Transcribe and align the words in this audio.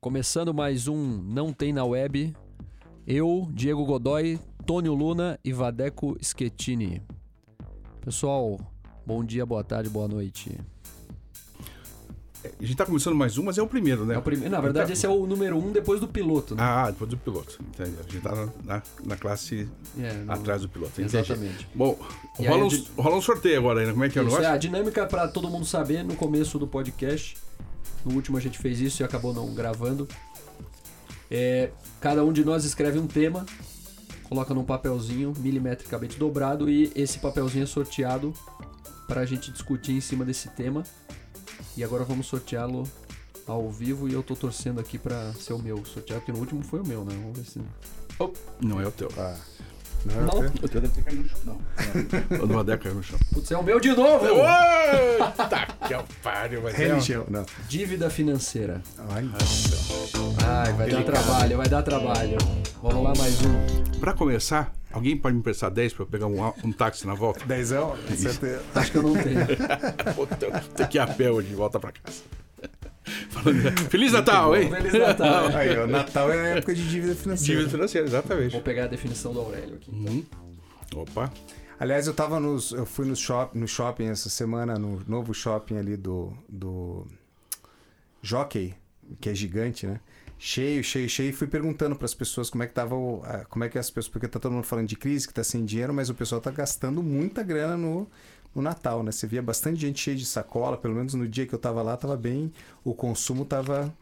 Começando 0.00 0.54
mais 0.54 0.86
um 0.86 0.96
Não 1.22 1.52
Tem 1.52 1.72
na 1.72 1.84
Web. 1.84 2.34
Eu, 3.06 3.48
Diego 3.52 3.84
Godoy, 3.84 4.38
Tônio 4.64 4.94
Luna 4.94 5.38
e 5.44 5.52
Vadeco 5.52 6.16
Schettini. 6.22 7.02
Pessoal, 8.04 8.58
bom 9.04 9.24
dia, 9.24 9.44
boa 9.44 9.64
tarde, 9.64 9.90
boa 9.90 10.06
noite. 10.06 10.56
A 12.44 12.64
gente 12.64 12.76
tá 12.76 12.86
começando 12.86 13.16
mais 13.16 13.36
um, 13.36 13.42
mas 13.42 13.58
é 13.58 13.62
o 13.62 13.66
primeiro, 13.66 14.06
né? 14.06 14.14
É 14.14 14.18
o 14.18 14.22
primeiro, 14.22 14.48
na 14.50 14.60
verdade, 14.60 14.92
esse 14.92 15.04
é 15.04 15.08
o 15.08 15.26
número 15.26 15.58
um 15.58 15.72
depois 15.72 15.98
do 16.00 16.06
piloto, 16.06 16.54
né? 16.54 16.62
Ah, 16.62 16.90
depois 16.90 17.10
do 17.10 17.16
piloto. 17.18 17.58
Entendi. 17.60 17.96
A 17.98 18.02
gente 18.04 18.20
tá 18.22 18.34
na, 18.36 18.46
na, 18.64 18.82
na 19.04 19.16
classe 19.16 19.68
É, 19.98 20.12
no- 20.12 20.32
atrás 20.32 20.62
do 20.62 20.68
piloto. 20.68 20.92
Entendi. 21.00 21.16
Exatamente. 21.16 21.68
Bom, 21.74 21.98
rola 22.38 22.64
aí, 22.72 22.86
um, 22.96 23.02
rola 23.02 23.16
um 23.16 23.20
sorteio 23.20 23.58
agora 23.58 23.80
ainda. 23.80 23.92
Como 23.92 24.04
é 24.04 24.08
que 24.08 24.16
é 24.18 24.22
o 24.22 24.24
Isso, 24.26 24.30
negócio? 24.36 24.52
é 24.52 24.54
a 24.54 24.58
dinâmica 24.58 25.04
para 25.06 25.26
todo 25.26 25.50
mundo 25.50 25.66
saber 25.66 26.04
no 26.04 26.14
começo 26.14 26.56
do 26.60 26.66
podcast. 26.68 27.36
No 28.04 28.14
último 28.14 28.36
a 28.36 28.40
gente 28.40 28.58
fez 28.58 28.80
isso 28.80 29.02
e 29.02 29.04
acabou 29.04 29.32
não 29.32 29.54
gravando. 29.54 30.08
É, 31.30 31.70
cada 32.00 32.24
um 32.24 32.32
de 32.32 32.44
nós 32.44 32.64
escreve 32.64 32.98
um 32.98 33.06
tema, 33.06 33.44
coloca 34.24 34.54
num 34.54 34.64
papelzinho 34.64 35.32
milimetricamente 35.38 36.18
dobrado 36.18 36.70
e 36.70 36.90
esse 36.94 37.18
papelzinho 37.18 37.64
é 37.64 37.66
sorteado 37.66 38.32
para 39.06 39.20
a 39.22 39.26
gente 39.26 39.50
discutir 39.50 39.92
em 39.92 40.00
cima 40.00 40.24
desse 40.24 40.48
tema. 40.50 40.82
E 41.76 41.84
agora 41.84 42.04
vamos 42.04 42.26
sorteá-lo 42.26 42.84
ao 43.46 43.70
vivo 43.70 44.08
e 44.08 44.12
eu 44.12 44.22
tô 44.22 44.36
torcendo 44.36 44.80
aqui 44.80 44.98
para 44.98 45.32
ser 45.34 45.52
o 45.52 45.58
meu 45.58 45.84
sorteado, 45.84 46.20
porque 46.20 46.32
no 46.32 46.38
último 46.38 46.62
foi 46.62 46.80
o 46.80 46.86
meu, 46.86 47.04
né? 47.04 47.14
Vamos 47.20 47.38
ver 47.38 47.44
se. 47.44 47.60
Não 48.60 48.80
é 48.80 48.86
o 48.86 48.90
teu. 48.90 49.08
Ah, 49.16 49.36
não 50.06 50.14
é 50.16 50.20
Não. 50.24 50.50
quê? 50.50 50.58
O 50.62 50.68
teu 50.68 50.80
deve 50.80 50.94
ter 50.94 51.02
caído 51.02 51.22
no 51.22 51.28
chão. 51.28 51.38
Não. 51.44 52.38
o 52.42 52.46
do 52.46 52.54
Vadeco 52.54 52.82
caiu 52.84 52.94
no 52.96 53.02
chão. 53.02 53.18
Putz, 53.32 53.50
é 53.50 53.56
o 53.56 53.62
meu 53.62 53.80
de 53.80 53.88
novo! 53.94 54.26
Eita, 54.26 55.66
que 55.86 55.94
é 55.94 55.98
o 55.98 56.04
páreo, 56.22 56.60
mas 56.62 56.74
é. 56.74 56.88
Religião, 56.88 57.24
não. 57.28 57.44
Dívida 57.68 58.08
financeira. 58.10 58.82
Ai, 59.10 59.28
Ai, 60.46 60.72
vai 60.72 60.90
dar 60.90 60.96
Delicado. 60.96 61.04
trabalho, 61.24 61.56
vai 61.56 61.68
dar 61.68 61.82
trabalho. 61.82 62.38
Vamos 62.82 63.02
lá, 63.04 63.12
mais 63.16 63.38
um. 63.42 63.98
Pra 64.00 64.12
começar, 64.12 64.72
alguém 64.92 65.16
pode 65.16 65.34
me 65.34 65.40
emprestar 65.40 65.70
10 65.70 65.92
pra 65.92 66.02
eu 66.04 66.06
pegar 66.06 66.26
um, 66.26 66.52
um 66.64 66.72
táxi 66.72 67.06
na 67.06 67.14
volta? 67.14 67.44
dezão? 67.44 67.96
Certeza. 68.16 68.62
Acho 68.74 68.92
que 68.92 68.98
eu 68.98 69.02
não 69.02 69.14
tenho. 69.14 69.46
Puta, 70.14 70.44
eu 70.46 70.52
tenho 70.76 70.88
que 70.88 70.98
ir 70.98 71.00
a 71.00 71.06
pé 71.06 71.30
hoje 71.30 71.48
de 71.48 71.54
volta 71.54 71.78
pra 71.80 71.92
casa. 71.92 72.18
Feliz 73.90 74.12
Natal, 74.12 74.56
hein? 74.56 74.70
Feliz 74.70 74.92
Natal. 74.92 75.48
Aí, 75.56 75.78
o 75.78 75.86
Natal 75.86 76.32
é 76.32 76.40
a 76.40 76.56
época 76.56 76.74
de 76.74 76.88
dívida 76.88 77.14
financeira. 77.14 77.54
Dívida 77.54 77.70
financeira, 77.70 78.06
exatamente. 78.06 78.52
Vou 78.52 78.62
pegar 78.62 78.84
a 78.84 78.88
definição 78.88 79.32
do 79.32 79.40
Aurélio 79.40 79.76
aqui. 79.76 79.90
Uhum. 79.90 80.24
Opa. 80.94 81.32
Aliás, 81.78 82.06
eu 82.06 82.14
tava 82.14 82.40
nos. 82.40 82.72
Eu 82.72 82.84
fui 82.84 83.06
no, 83.06 83.14
shop, 83.14 83.56
no 83.56 83.68
shopping 83.68 84.06
essa 84.06 84.28
semana, 84.28 84.78
no 84.78 85.02
novo 85.06 85.32
shopping 85.32 85.76
ali 85.76 85.96
do. 85.96 86.32
do 86.48 87.06
Jockey, 88.20 88.74
que 89.20 89.28
é 89.28 89.34
gigante, 89.34 89.86
né? 89.86 90.00
Cheio, 90.38 90.82
cheio, 90.82 91.08
cheio. 91.08 91.30
E 91.30 91.32
fui 91.32 91.46
perguntando 91.46 91.96
para 91.96 92.04
as 92.04 92.14
pessoas 92.14 92.50
como 92.50 92.62
é 92.62 92.66
que 92.66 92.72
tava 92.72 92.94
o, 92.94 93.22
como 93.48 93.64
é 93.64 93.68
que 93.68 93.78
as 93.78 93.90
pessoas. 93.90 94.10
Porque 94.10 94.26
tá 94.26 94.38
todo 94.38 94.52
mundo 94.52 94.64
falando 94.64 94.88
de 94.88 94.96
crise, 94.96 95.26
que 95.26 95.34
tá 95.34 95.44
sem 95.44 95.64
dinheiro, 95.64 95.94
mas 95.94 96.10
o 96.10 96.14
pessoal 96.14 96.40
tá 96.40 96.50
gastando 96.50 97.02
muita 97.02 97.42
grana 97.42 97.76
no, 97.76 98.08
no 98.58 98.64
Natal, 98.64 99.02
né? 99.02 99.12
Você 99.12 99.26
via 99.26 99.42
bastante 99.42 99.80
gente 99.80 100.00
cheia 100.00 100.16
de 100.16 100.26
sacola, 100.26 100.76
pelo 100.76 100.94
menos 100.94 101.14
no 101.14 101.26
dia 101.26 101.46
que 101.46 101.54
eu 101.54 101.58
tava 101.58 101.80
lá, 101.82 101.96
tava 101.96 102.16
bem. 102.16 102.52
O 102.84 102.92
consumo 102.94 103.44
tava. 103.44 103.94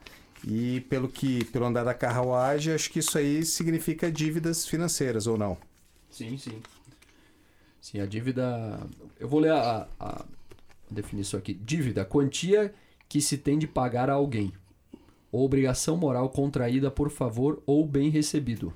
E 0.47 0.81
pelo 0.83 1.09
que. 1.09 1.45
Pelo 1.47 1.67
andar 1.67 1.85
da 1.85 1.95
carruagem, 1.95 2.75
acho 2.75 2.91
que 2.91 2.99
isso 2.99 3.17
aí 3.17 3.45
significa 3.45 4.11
dívidas 4.11 4.67
financeiras, 4.67 5.27
ou 5.27 5.39
não? 5.39 5.57
Sim, 6.11 6.37
sim. 6.39 6.61
Sim, 7.81 8.01
a 8.01 8.07
dívida. 8.07 8.81
Eu 9.21 9.29
vou 9.29 9.41
ler 9.41 9.53
a, 9.53 9.87
a 10.01 10.25
definição 10.91 11.39
aqui. 11.39 11.55
Dívida, 11.55 12.05
quantia 12.05 12.75
que 13.09 13.21
se 13.21 13.39
tem 13.39 13.59
de 13.59 13.67
pagar 13.67 14.11
a 14.11 14.15
alguém. 14.15 14.53
Ou 15.31 15.45
obrigação 15.45 15.97
moral 15.97 16.29
contraída 16.31 16.91
por 16.91 17.11
favor 17.11 17.62
ou 17.67 17.87
bem 17.87 18.09
recebido. 18.09 18.73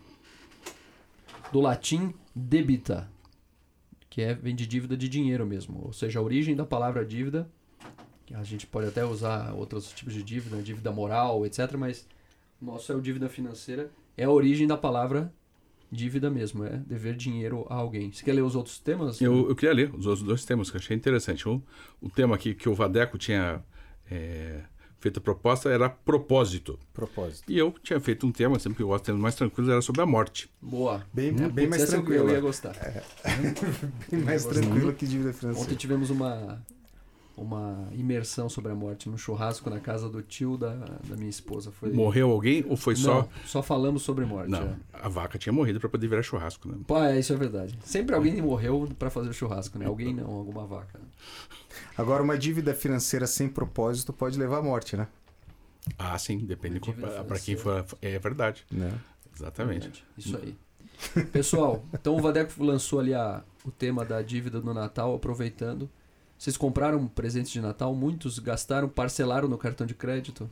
Do 1.52 1.60
latim 1.60 2.14
debita, 2.34 3.10
que 4.10 4.20
é, 4.20 4.34
vem 4.34 4.54
de 4.54 4.66
dívida 4.66 4.96
de 4.96 5.08
dinheiro 5.08 5.46
mesmo. 5.46 5.80
Ou 5.84 5.92
seja, 5.92 6.18
a 6.18 6.22
origem 6.22 6.56
da 6.56 6.66
palavra 6.66 7.06
dívida. 7.06 7.48
que 8.26 8.34
A 8.34 8.42
gente 8.42 8.66
pode 8.66 8.88
até 8.88 9.04
usar 9.04 9.54
outros 9.54 9.92
tipos 9.92 10.12
de 10.12 10.22
dívida, 10.22 10.60
dívida 10.60 10.90
moral, 10.90 11.46
etc. 11.46 11.74
Mas 11.78 12.06
o 12.60 12.64
nosso 12.64 12.92
é 12.92 12.96
o 12.96 13.00
dívida 13.00 13.28
financeira. 13.28 13.88
É 14.16 14.24
a 14.24 14.30
origem 14.30 14.66
da 14.66 14.76
palavra 14.76 15.32
dívida 15.90 16.30
mesmo, 16.30 16.64
é 16.64 16.76
dever 16.76 17.16
dinheiro 17.16 17.66
a 17.68 17.74
alguém. 17.74 18.12
Você 18.12 18.24
quer 18.24 18.32
ler 18.32 18.42
os 18.42 18.54
outros 18.54 18.78
temas? 18.78 19.20
Eu, 19.20 19.48
eu 19.48 19.56
queria 19.56 19.74
ler 19.74 19.94
os 19.94 20.06
outros 20.06 20.24
dois 20.24 20.44
temas 20.44 20.70
que 20.70 20.76
eu 20.76 20.80
achei 20.80 20.96
interessante. 20.96 21.48
Um, 21.48 21.60
o 22.00 22.08
tema 22.08 22.34
aqui 22.34 22.54
que 22.54 22.68
o 22.68 22.74
Vadeco 22.74 23.18
tinha 23.18 23.64
é, 24.08 24.62
feito 25.00 25.18
a 25.18 25.20
proposta 25.20 25.68
era 25.70 25.88
propósito. 25.88 26.78
Propósito. 26.92 27.50
E 27.50 27.58
eu 27.58 27.74
tinha 27.82 27.98
feito 28.00 28.26
um 28.26 28.32
tema, 28.32 28.58
sempre 28.58 28.76
que 28.76 28.82
eu 28.82 28.88
gosto 28.88 29.02
de 29.02 29.06
temas 29.06 29.20
mais 29.22 29.34
tranquilos, 29.34 29.70
era 29.70 29.80
sobre 29.82 30.02
a 30.02 30.06
morte. 30.06 30.50
Boa. 30.60 31.02
Bem, 31.12 31.32
Né? 31.32 31.48
bem 31.48 31.66
mais 31.68 31.84
tranquilo. 31.88 32.28
Eu 32.28 32.34
ia 32.34 32.40
gostar. 32.40 32.74
Bem 34.10 34.20
mais 34.22 34.44
tranquilo 34.44 34.92
que 34.92 35.06
dívida 35.06 35.30
Ontem 35.30 35.40
financeira. 35.40 35.74
tivemos 35.74 36.10
uma 36.10 36.60
uma 37.36 37.88
imersão 37.92 38.50
sobre 38.50 38.70
a 38.70 38.74
morte 38.74 39.08
num 39.08 39.16
churrasco 39.16 39.70
na 39.70 39.80
casa 39.80 40.10
do 40.10 40.20
tio 40.20 40.58
da, 40.58 40.74
da 40.74 41.16
minha 41.16 41.30
esposa. 41.30 41.70
Foi 41.72 41.90
Morreu 41.90 42.30
alguém 42.30 42.62
ou 42.68 42.76
foi 42.76 42.92
Não, 42.94 43.00
só. 43.00 43.28
só 43.46 43.62
falamos 43.62 44.02
sobre 44.02 44.26
morte. 44.26 44.50
Não, 44.50 44.62
é. 44.62 44.74
a 44.92 45.08
vaca 45.08 45.38
tinha 45.38 45.52
morrido 45.52 45.80
para 45.80 45.88
poder 45.88 46.06
virar 46.06 46.22
churrasco, 46.22 46.68
né? 46.68 46.76
Pô, 46.86 46.98
é, 47.02 47.18
isso 47.18 47.32
é 47.32 47.36
verdade. 47.36 47.78
Sempre 47.82 48.14
alguém 48.14 48.42
morreu 48.42 48.86
pra 48.98 49.08
fazer 49.08 49.30
o 49.30 49.32
churrasco, 49.32 49.78
né? 49.78 49.86
Alguém 49.86 50.12
não, 50.14 50.26
alguma 50.30 50.66
vaca. 50.66 51.00
Agora, 51.96 52.22
uma 52.22 52.36
dívida 52.36 52.74
financeira 52.74 53.26
sem 53.26 53.48
propósito 53.48 54.12
pode 54.12 54.38
levar 54.38 54.58
à 54.58 54.62
morte, 54.62 54.96
né? 54.96 55.08
Ah, 55.98 56.18
sim, 56.18 56.38
depende 56.38 56.80
para 57.26 57.38
quem 57.38 57.56
for. 57.56 57.84
É 58.02 58.18
verdade, 58.18 58.64
né? 58.70 58.98
exatamente. 59.34 59.88
Verdade, 59.88 60.04
Isso 60.18 60.36
aí. 60.36 60.56
Pessoal, 61.32 61.82
então 61.94 62.14
o 62.14 62.20
Vadeco 62.20 62.62
lançou 62.62 63.00
ali 63.00 63.14
a, 63.14 63.42
o 63.64 63.70
tema 63.70 64.04
da 64.04 64.20
dívida 64.20 64.60
no 64.60 64.74
Natal, 64.74 65.14
aproveitando. 65.14 65.88
Vocês 66.36 66.56
compraram 66.56 67.06
presentes 67.06 67.50
de 67.52 67.60
Natal? 67.60 67.94
Muitos 67.94 68.38
gastaram, 68.38 68.88
parcelaram 68.88 69.48
no 69.48 69.58
cartão 69.58 69.86
de 69.86 69.94
crédito? 69.94 70.50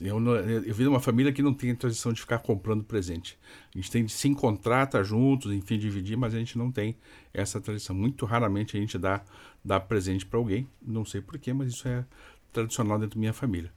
Eu, 0.00 0.20
eu 0.66 0.74
vi 0.74 0.86
uma 0.86 1.00
família 1.00 1.32
que 1.32 1.42
não 1.42 1.54
tem 1.54 1.70
a 1.70 1.76
tradição 1.76 2.12
de 2.12 2.20
ficar 2.20 2.38
comprando 2.40 2.84
presente. 2.84 3.38
A 3.74 3.78
gente 3.78 3.90
tem 3.90 4.04
de 4.04 4.12
se 4.12 4.28
encontrar, 4.28 4.84
estar 4.84 5.02
juntos, 5.02 5.50
enfim, 5.50 5.78
dividir, 5.78 6.16
mas 6.16 6.34
a 6.34 6.38
gente 6.38 6.58
não 6.58 6.70
tem 6.70 6.96
essa 7.32 7.58
tradição. 7.60 7.96
Muito 7.96 8.26
raramente 8.26 8.76
a 8.76 8.80
gente 8.80 8.98
dá, 8.98 9.22
dá 9.64 9.80
presente 9.80 10.26
para 10.26 10.38
alguém. 10.38 10.68
Não 10.80 11.06
sei 11.06 11.22
porquê, 11.22 11.54
mas 11.54 11.72
isso 11.72 11.88
é 11.88 12.04
tradicional 12.52 12.98
dentro 12.98 13.16
da 13.16 13.20
minha 13.20 13.32
família. 13.32 13.72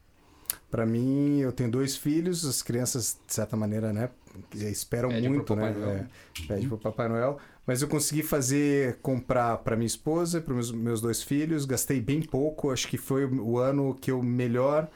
Pra 0.69 0.85
mim, 0.85 1.39
eu 1.39 1.53
tenho 1.53 1.71
dois 1.71 1.95
filhos, 1.95 2.45
as 2.45 2.61
crianças, 2.61 3.17
de 3.25 3.33
certa 3.33 3.55
maneira, 3.55 3.93
né? 3.93 4.09
Esperam 4.53 5.09
Pede 5.09 5.29
muito, 5.29 5.55
né? 5.55 5.71
Noel. 5.71 5.89
É, 5.89 6.07
pede 6.47 6.67
pro 6.67 6.77
Papai 6.77 7.07
Noel. 7.07 7.39
Mas 7.65 7.81
eu 7.81 7.87
consegui 7.87 8.21
fazer, 8.21 8.97
comprar 9.01 9.57
para 9.59 9.75
minha 9.75 9.87
esposa, 9.87 10.41
para 10.41 10.53
meus, 10.53 10.71
meus 10.71 11.01
dois 11.01 11.23
filhos, 11.23 11.65
gastei 11.65 12.01
bem 12.01 12.21
pouco. 12.21 12.69
Acho 12.69 12.87
que 12.87 12.97
foi 12.97 13.25
o 13.25 13.57
ano 13.57 13.95
que 13.95 14.11
eu 14.11 14.21
melhor 14.21 14.89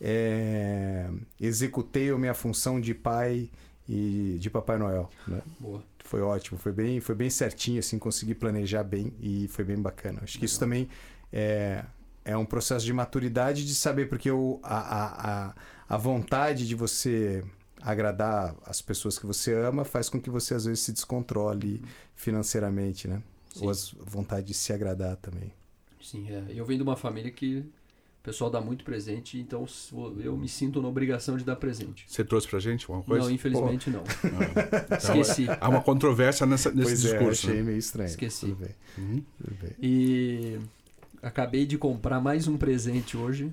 é, 0.00 1.08
executei 1.40 2.10
a 2.10 2.18
minha 2.18 2.34
função 2.34 2.80
de 2.80 2.94
pai 2.94 3.50
e 3.88 4.36
de 4.40 4.50
Papai 4.50 4.78
Noel, 4.78 5.10
né? 5.26 5.40
Boa. 5.58 5.82
Foi 6.04 6.20
ótimo, 6.20 6.58
foi 6.58 6.72
bem, 6.72 7.00
foi 7.00 7.14
bem 7.14 7.30
certinho, 7.30 7.78
assim, 7.78 7.98
consegui 7.98 8.34
planejar 8.34 8.84
bem 8.84 9.12
e 9.20 9.48
foi 9.48 9.64
bem 9.64 9.80
bacana. 9.80 10.20
Acho 10.22 10.38
que 10.38 10.44
isso 10.44 10.58
também 10.58 10.88
é, 11.32 11.84
é 12.24 12.36
um 12.36 12.44
processo 12.44 12.84
de 12.84 12.92
maturidade 12.92 13.66
de 13.66 13.74
saber, 13.74 14.08
porque 14.08 14.30
o, 14.30 14.60
a, 14.62 14.78
a, 14.78 15.48
a, 15.48 15.54
a 15.88 15.96
vontade 15.96 16.68
de 16.68 16.74
você 16.74 17.42
agradar 17.80 18.54
as 18.64 18.80
pessoas 18.80 19.18
que 19.18 19.26
você 19.26 19.54
ama 19.54 19.84
faz 19.84 20.08
com 20.08 20.20
que 20.20 20.30
você 20.30 20.54
às 20.54 20.64
vezes 20.64 20.80
se 20.80 20.92
descontrole 20.92 21.82
financeiramente, 22.14 23.08
né? 23.08 23.22
Sim. 23.54 23.66
Ou 23.66 23.70
a 23.70 23.74
vontade 24.04 24.46
de 24.48 24.54
se 24.54 24.72
agradar 24.72 25.16
também. 25.16 25.52
Sim, 26.02 26.30
é. 26.30 26.44
Eu 26.48 26.64
venho 26.64 26.78
de 26.78 26.82
uma 26.82 26.96
família 26.96 27.30
que 27.30 27.64
o 28.24 28.28
pessoal 28.32 28.48
dá 28.50 28.58
muito 28.58 28.86
presente, 28.86 29.38
então 29.38 29.66
eu 30.18 30.34
me 30.34 30.48
sinto 30.48 30.80
na 30.80 30.88
obrigação 30.88 31.36
de 31.36 31.44
dar 31.44 31.56
presente. 31.56 32.06
Você 32.08 32.24
trouxe 32.24 32.48
pra 32.48 32.58
gente 32.58 32.84
alguma 32.84 33.02
coisa? 33.02 33.26
Não, 33.26 33.30
infelizmente 33.30 33.90
não. 33.90 34.02
Ah, 34.90 34.96
Esqueci. 34.96 35.46
Há 35.60 35.68
uma 35.68 35.82
controvérsia 35.82 36.46
nessa, 36.46 36.70
nesse 36.70 36.88
pois 36.88 37.04
é, 37.04 37.08
discurso. 37.10 37.46
achei 37.48 37.56
né? 37.60 37.62
meio 37.66 37.76
estranho. 37.76 38.08
Esqueci. 38.08 38.46
Tudo 38.46 38.56
bem, 38.56 38.70
Uhum. 38.96 39.22
tudo 39.36 39.56
bem. 39.60 39.72
E 39.78 40.58
acabei 41.20 41.66
de 41.66 41.76
comprar 41.76 42.18
mais 42.18 42.48
um 42.48 42.56
presente 42.56 43.14
hoje. 43.14 43.52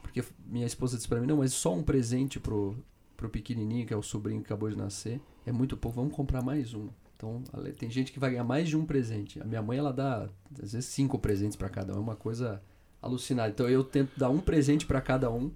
Porque 0.00 0.24
minha 0.46 0.64
esposa 0.66 0.96
disse 0.96 1.06
pra 1.06 1.20
mim, 1.20 1.26
não, 1.26 1.36
mas 1.36 1.52
só 1.52 1.74
um 1.74 1.82
presente 1.82 2.40
pro, 2.40 2.74
pro 3.14 3.28
pequenininho, 3.28 3.86
que 3.86 3.92
é 3.92 3.96
o 3.96 4.02
sobrinho 4.02 4.40
que 4.40 4.46
acabou 4.46 4.70
de 4.70 4.76
nascer. 4.78 5.20
É 5.44 5.52
muito 5.52 5.76
pouco, 5.76 5.96
vamos 6.00 6.14
comprar 6.16 6.42
mais 6.42 6.72
um. 6.72 6.88
Então, 7.14 7.42
tem 7.78 7.90
gente 7.90 8.10
que 8.10 8.18
vai 8.18 8.30
ganhar 8.30 8.44
mais 8.44 8.70
de 8.70 8.76
um 8.76 8.86
presente. 8.86 9.38
A 9.38 9.44
minha 9.44 9.60
mãe, 9.60 9.76
ela 9.76 9.92
dá, 9.92 10.30
às 10.62 10.72
vezes, 10.72 10.86
cinco 10.86 11.18
presentes 11.18 11.56
pra 11.58 11.68
cada 11.68 11.92
um. 11.92 11.96
É 11.98 12.00
uma 12.00 12.16
coisa 12.16 12.62
alucinada. 13.02 13.50
Então, 13.50 13.68
eu 13.68 13.82
tento 13.84 14.10
dar 14.16 14.30
um 14.30 14.38
presente 14.40 14.86
pra 14.86 15.00
cada 15.00 15.30
um 15.30 15.50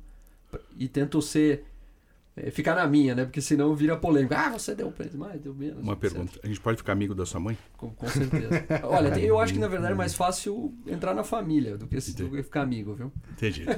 e 0.77 0.89
tento 0.89 1.23
ser... 1.23 1.65
é, 2.37 2.51
ficar 2.51 2.75
na 2.75 2.87
minha, 2.87 3.15
né? 3.15 3.25
Porque 3.25 3.41
senão 3.41 3.75
vira 3.75 3.97
polêmica. 3.97 4.37
Ah, 4.39 4.51
você 4.51 4.75
deu 4.75 4.89
um 4.89 4.93
presente 4.93 5.17
mais, 5.17 5.41
deu 5.41 5.55
menos. 5.55 5.83
Uma 5.83 5.97
pergunta. 5.97 6.39
A 6.43 6.47
gente 6.47 6.61
pode 6.61 6.77
ficar 6.79 6.93
amigo 6.93 7.15
da 7.15 7.25
sua 7.25 7.41
mãe? 7.41 7.57
Com, 7.77 7.91
com 7.91 8.09
certeza. 8.09 8.51
Olha, 8.85 9.19
eu 9.21 9.39
acho 9.39 9.53
que 9.53 9.59
na 9.59 9.69
verdade 9.69 9.93
é 9.93 9.97
mais 9.97 10.15
fácil 10.15 10.75
entrar 10.87 11.15
na 11.15 11.23
família 11.25 11.77
do 11.79 11.87
que, 11.87 12.01
se- 12.01 12.15
do 12.17 12.29
que 12.31 12.43
ficar 12.43 12.63
amigo, 12.63 12.95
viu? 12.95 13.13
Entendi. 13.33 13.65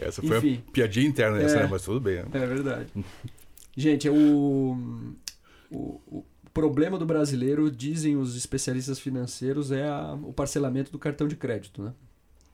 Essa 0.00 0.22
foi 0.22 0.38
Enfim. 0.38 0.62
a 0.68 0.70
piadinha 0.72 1.06
interna, 1.08 1.42
essa, 1.42 1.56
É. 1.58 1.62
né? 1.64 1.68
mas 1.70 1.82
tudo 1.82 2.00
bem. 2.00 2.18
É 2.32 2.46
verdade. 2.46 2.86
Gente, 3.76 4.08
o, 4.08 5.14
o, 5.70 5.76
o 6.06 6.24
problema 6.60 6.98
do 6.98 7.06
brasileiro, 7.06 7.70
dizem 7.70 8.16
os 8.16 8.36
especialistas 8.36 8.98
financeiros, 8.98 9.70
é 9.70 9.86
a- 9.88 10.18
o 10.22 10.32
parcelamento 10.32 10.90
do 10.90 10.98
cartão 10.98 11.28
de 11.28 11.36
crédito, 11.36 11.82
né? 11.82 11.92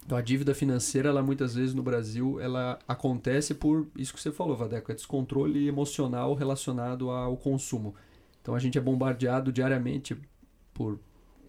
Então 0.04 0.18
a 0.18 0.20
dívida 0.20 0.54
financeira, 0.54 1.08
ela 1.08 1.22
muitas 1.22 1.54
vezes 1.54 1.74
no 1.74 1.82
Brasil, 1.82 2.38
ela 2.38 2.78
acontece 2.86 3.54
por 3.54 3.86
isso 3.96 4.12
que 4.12 4.20
você 4.20 4.30
falou, 4.30 4.54
Vadeco, 4.56 4.92
é 4.92 4.94
descontrole 4.94 5.66
emocional 5.66 6.34
relacionado 6.34 7.08
ao 7.10 7.36
consumo. 7.38 7.94
Então 8.42 8.54
a 8.54 8.58
gente 8.58 8.76
é 8.76 8.80
bombardeado 8.80 9.50
diariamente 9.50 10.14
por 10.74 10.98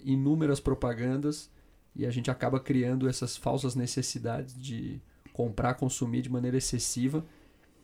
inúmeras 0.04 0.62
propagandas 0.62 1.50
e 1.94 2.06
a 2.06 2.12
gente 2.12 2.32
acaba 2.32 2.60
criando 2.60 3.10
essas 3.10 3.36
falsas 3.36 3.76
necessidades 3.76 4.56
de 4.58 5.02
comprar, 5.34 5.74
consumir 5.74 6.22
de 6.22 6.32
maneira 6.32 6.58
excessiva. 6.58 7.26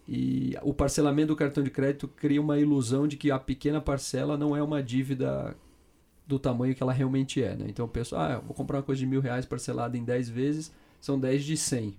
E 0.07 0.55
o 0.61 0.73
parcelamento 0.73 1.29
do 1.29 1.35
cartão 1.35 1.63
de 1.63 1.69
crédito 1.69 2.07
cria 2.07 2.41
uma 2.41 2.59
ilusão 2.59 3.07
de 3.07 3.17
que 3.17 3.31
a 3.31 3.39
pequena 3.39 3.79
parcela 3.79 4.37
não 4.37 4.55
é 4.55 4.61
uma 4.61 4.81
dívida 4.81 5.55
do 6.27 6.39
tamanho 6.39 6.73
que 6.73 6.81
ela 6.81 6.93
realmente 6.93 7.41
é. 7.43 7.55
Né? 7.55 7.65
Então 7.69 7.85
eu 7.85 7.89
penso, 7.89 8.15
ah, 8.15 8.39
vou 8.39 8.53
comprar 8.53 8.77
uma 8.77 8.83
coisa 8.83 8.99
de 8.99 9.05
mil 9.05 9.21
reais 9.21 9.45
parcelada 9.45 9.97
em 9.97 10.03
10 10.03 10.29
vezes, 10.29 10.71
são 10.99 11.19
10 11.19 11.43
de 11.43 11.57
100. 11.57 11.97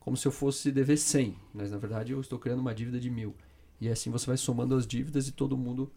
Como 0.00 0.16
se 0.16 0.26
eu 0.26 0.32
fosse 0.32 0.72
dever 0.72 0.96
100, 0.96 1.36
mas 1.52 1.70
na 1.70 1.78
verdade 1.78 2.12
eu 2.12 2.20
estou 2.20 2.38
criando 2.38 2.60
uma 2.60 2.74
dívida 2.74 2.98
de 2.98 3.10
mil. 3.10 3.34
E 3.80 3.88
assim 3.88 4.10
você 4.10 4.26
vai 4.26 4.36
somando 4.36 4.74
as 4.74 4.86
dívidas 4.86 5.28
e 5.28 5.32
todo 5.32 5.56
mundo 5.56 5.90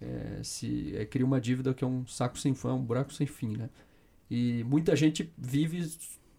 é, 0.00 0.40
se 0.42 0.94
é, 0.96 1.06
cria 1.06 1.24
uma 1.24 1.40
dívida 1.40 1.72
que 1.72 1.84
é 1.84 1.86
um 1.86 2.06
saco 2.06 2.38
sem 2.38 2.54
fim, 2.54 2.68
um 2.68 2.84
buraco 2.84 3.12
sem 3.12 3.26
fim. 3.26 3.56
Né? 3.56 3.70
E 4.30 4.64
muita 4.64 4.96
gente 4.96 5.32
vive 5.38 5.88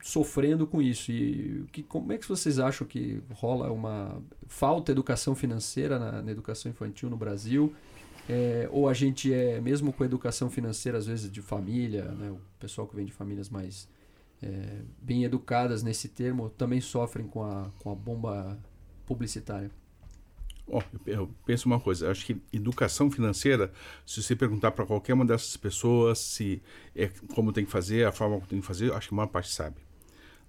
sofrendo 0.06 0.68
com 0.68 0.80
isso. 0.82 1.12
E 1.12 1.66
que, 1.72 1.82
como 1.82 2.14
é 2.14 2.18
que 2.18 2.28
vocês 2.30 2.60
acham 2.60 2.86
que 2.86 3.24
rola 3.34 3.72
uma 3.72 4.22
falta 4.48 4.86
de 4.86 4.92
educação 4.92 5.34
financeira 5.34 5.98
na, 5.98 6.22
na 6.22 6.32
educação 6.32 6.72
infantil 6.72 7.10
no 7.10 7.18
Brasil? 7.18 7.74
É, 8.30 8.70
ou 8.72 8.88
a 8.88 8.94
gente 8.94 9.34
é, 9.34 9.60
mesmo 9.60 9.92
com 9.92 10.04
educação 10.04 10.48
financeira, 10.50 10.98
às 11.00 11.08
vezes 11.08 11.30
de 11.32 11.42
família, 11.42 12.06
né, 12.06 12.30
o 12.30 12.40
pessoal 12.60 12.88
que 12.88 12.96
vem 12.96 13.06
de 13.06 13.12
famílias 13.12 13.50
mais 13.50 13.88
é, 14.44 14.82
bem 15.02 15.24
educadas 15.24 15.82
nesse 15.82 16.08
termo, 16.08 16.50
também 16.52 16.80
sofrem 16.82 17.26
com 17.28 17.44
a, 17.44 17.72
com 17.80 17.92
a 17.92 17.96
bomba 17.96 18.60
publicitária? 19.08 19.72
Bom, 20.68 20.82
eu- 21.06 21.30
penso 21.46 21.68
uma 21.68 21.80
coisa, 21.80 22.12
acho 22.12 22.26
que 22.26 22.38
educação 22.54 23.10
financeira, 23.10 23.72
se 24.06 24.22
você 24.22 24.36
perguntar 24.36 24.72
para 24.72 24.86
qualquer 24.86 25.14
uma 25.14 25.26
dessas 25.26 25.58
pessoas 25.58 26.20
se 26.20 26.62
é 26.96 27.08
como 27.34 27.52
tem 27.54 27.66
que 27.66 27.72
fazer, 27.72 28.06
a 28.06 28.12
forma 28.12 28.36
como 28.36 28.48
tem 28.48 28.60
que 28.62 28.66
fazer, 28.68 28.92
acho 28.94 29.10
que 29.10 29.14
a 29.14 29.18
maior 29.18 29.28
parte 29.28 29.52
sabe. 29.52 29.85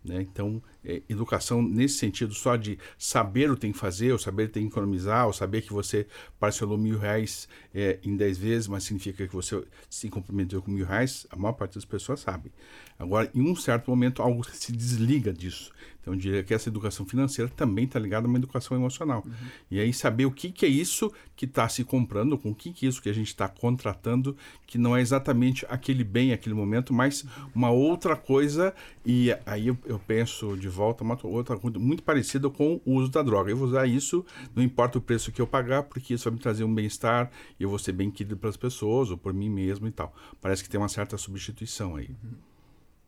Né? 0.06 0.22
Então, 0.22 0.62
é, 0.84 1.02
educação 1.08 1.60
nesse 1.60 1.98
sentido 1.98 2.32
só 2.32 2.56
de 2.56 2.78
saber 2.96 3.50
o 3.50 3.54
que 3.54 3.60
tem 3.62 3.72
que 3.72 3.78
fazer, 3.78 4.12
ou 4.12 4.18
saber 4.18 4.46
que 4.46 4.54
tem 4.54 4.62
que 4.62 4.72
economizar, 4.72 5.26
ou 5.26 5.32
saber 5.32 5.62
que 5.62 5.72
você 5.72 6.06
parcelou 6.38 6.78
mil 6.78 6.98
reais 6.98 7.48
é, 7.74 7.98
em 8.04 8.16
10 8.16 8.38
vezes, 8.38 8.68
mas 8.68 8.84
significa 8.84 9.26
que 9.26 9.34
você 9.34 9.62
se 9.90 10.08
comprometeu 10.08 10.62
com 10.62 10.70
mil 10.70 10.86
reais, 10.86 11.26
a 11.30 11.36
maior 11.36 11.54
parte 11.54 11.74
das 11.74 11.84
pessoas 11.84 12.20
sabe. 12.20 12.52
Agora, 12.98 13.30
em 13.34 13.42
um 13.42 13.56
certo 13.56 13.90
momento, 13.90 14.22
algo 14.22 14.44
se 14.44 14.72
desliga 14.72 15.32
disso. 15.32 15.72
Então, 16.06 16.14
eu 16.14 16.20
diria 16.20 16.44
que 16.44 16.54
essa 16.54 16.68
educação 16.68 17.04
financeira 17.04 17.50
também 17.50 17.84
está 17.84 17.98
ligada 17.98 18.28
a 18.28 18.28
uma 18.28 18.38
educação 18.38 18.76
emocional. 18.76 19.26
E 19.68 19.80
aí, 19.80 19.92
saber 19.92 20.24
o 20.24 20.30
que, 20.30 20.52
que 20.52 20.64
é 20.64 20.68
isso 20.68 21.12
que 21.34 21.46
está 21.46 21.68
se 21.68 21.82
comprando, 21.82 22.38
com 22.38 22.52
o 22.52 22.54
que, 22.54 22.72
que 22.72 22.86
é 22.86 22.88
isso 22.88 23.02
que 23.02 23.08
a 23.08 23.12
gente 23.12 23.26
está 23.26 23.48
contratando, 23.48 24.36
que 24.68 24.78
não 24.78 24.96
é 24.96 25.00
exatamente 25.00 25.66
aquele 25.68 26.04
bem, 26.04 26.32
aquele 26.32 26.54
momento, 26.54 26.94
mas 26.94 27.24
uma 27.52 27.70
outra 27.70 28.14
coisa. 28.14 28.72
E 29.04 29.36
aí 29.44 29.66
eu, 29.66 29.76
eu 29.84 29.98
penso 29.98 30.56
de 30.56 30.68
volta 30.68 31.02
uma 31.02 31.18
outra 31.24 31.58
coisa 31.58 31.76
muito 31.76 32.04
parecida 32.04 32.48
com 32.48 32.80
o 32.84 32.92
uso 32.92 33.10
da 33.10 33.20
droga. 33.20 33.50
Eu 33.50 33.56
vou 33.56 33.66
usar 33.66 33.88
isso, 33.88 34.24
não 34.54 34.62
importa 34.62 34.98
o 34.98 35.00
preço 35.00 35.32
que 35.32 35.42
eu 35.42 35.46
pagar, 35.46 35.82
porque 35.82 36.14
isso 36.14 36.22
vai 36.22 36.34
me 36.34 36.38
trazer 36.38 36.62
um 36.62 36.72
bem-estar 36.72 37.32
e 37.58 37.64
eu 37.64 37.68
vou 37.68 37.80
ser 37.80 37.90
bem 37.90 38.12
querido 38.12 38.36
pelas 38.36 38.56
pessoas 38.56 39.10
ou 39.10 39.18
por 39.18 39.34
mim 39.34 39.50
mesmo 39.50 39.88
e 39.88 39.90
tal. 39.90 40.14
Parece 40.40 40.62
que 40.62 40.70
tem 40.70 40.78
uma 40.78 40.88
certa 40.88 41.18
substituição 41.18 41.96
aí. 41.96 42.10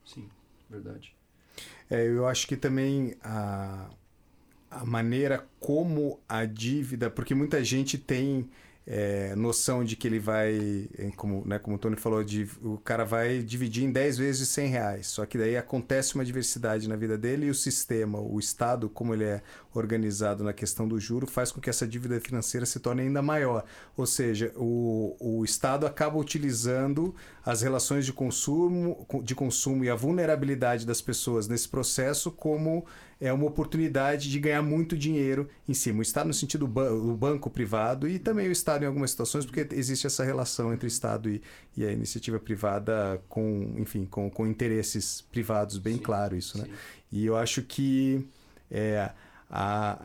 Sim, 0.04 0.26
verdade. 0.68 1.17
É, 1.90 2.06
eu 2.06 2.26
acho 2.26 2.46
que 2.46 2.56
também 2.56 3.14
a, 3.22 3.88
a 4.70 4.84
maneira 4.84 5.46
como 5.58 6.20
a 6.28 6.44
dívida, 6.44 7.10
porque 7.10 7.34
muita 7.34 7.62
gente 7.64 7.96
tem 7.96 8.48
é, 8.90 9.36
noção 9.36 9.84
de 9.84 9.94
que 9.96 10.08
ele 10.08 10.18
vai, 10.18 10.88
é, 10.96 11.10
como, 11.14 11.46
né, 11.46 11.58
como 11.58 11.76
o 11.76 11.78
Tony 11.78 11.94
falou, 11.94 12.24
de, 12.24 12.48
o 12.62 12.78
cara 12.78 13.04
vai 13.04 13.40
dividir 13.40 13.84
em 13.84 13.92
10 13.92 14.16
vezes 14.16 14.48
100 14.48 14.68
reais. 14.68 15.06
Só 15.08 15.26
que 15.26 15.36
daí 15.36 15.58
acontece 15.58 16.14
uma 16.14 16.24
diversidade 16.24 16.88
na 16.88 16.96
vida 16.96 17.18
dele 17.18 17.46
e 17.46 17.50
o 17.50 17.54
sistema, 17.54 18.18
o 18.18 18.38
Estado, 18.38 18.88
como 18.88 19.12
ele 19.12 19.24
é 19.24 19.42
organizado 19.74 20.42
na 20.42 20.54
questão 20.54 20.88
do 20.88 20.98
juro, 20.98 21.26
faz 21.26 21.52
com 21.52 21.60
que 21.60 21.68
essa 21.68 21.86
dívida 21.86 22.18
financeira 22.18 22.64
se 22.64 22.80
torne 22.80 23.02
ainda 23.02 23.20
maior. 23.20 23.62
Ou 23.94 24.06
seja, 24.06 24.52
o, 24.56 25.14
o 25.20 25.44
Estado 25.44 25.86
acaba 25.86 26.16
utilizando 26.16 27.14
as 27.44 27.60
relações 27.60 28.06
de 28.06 28.12
consumo, 28.14 29.06
de 29.22 29.34
consumo 29.34 29.84
e 29.84 29.90
a 29.90 29.94
vulnerabilidade 29.94 30.86
das 30.86 31.02
pessoas 31.02 31.46
nesse 31.46 31.68
processo 31.68 32.30
como 32.30 32.86
é 33.20 33.32
uma 33.32 33.46
oportunidade 33.46 34.30
de 34.30 34.38
ganhar 34.38 34.62
muito 34.62 34.96
dinheiro 34.96 35.48
em 35.68 35.74
cima. 35.74 35.98
O 35.98 36.02
Estado 36.02 36.28
no 36.28 36.34
sentido 36.34 36.66
ban 36.66 36.92
o 36.92 37.16
banco 37.16 37.50
privado 37.50 38.08
e 38.08 38.18
também 38.18 38.48
o 38.48 38.52
Estado 38.52 38.84
em 38.84 38.86
algumas 38.86 39.10
situações, 39.10 39.44
porque 39.44 39.66
existe 39.72 40.06
essa 40.06 40.24
relação 40.24 40.72
entre 40.72 40.86
o 40.86 40.88
Estado 40.88 41.28
e, 41.28 41.42
e 41.76 41.84
a 41.84 41.90
iniciativa 41.90 42.38
privada 42.38 43.20
com, 43.28 43.74
enfim, 43.76 44.04
com, 44.04 44.30
com 44.30 44.46
interesses 44.46 45.20
privados, 45.20 45.78
bem 45.78 45.96
Sim, 45.96 46.02
claro 46.02 46.36
isso, 46.36 46.58
né? 46.58 46.64
sim. 46.64 46.72
E 47.10 47.26
eu 47.26 47.36
acho 47.36 47.62
que 47.62 48.24
é, 48.70 49.10
a, 49.50 49.98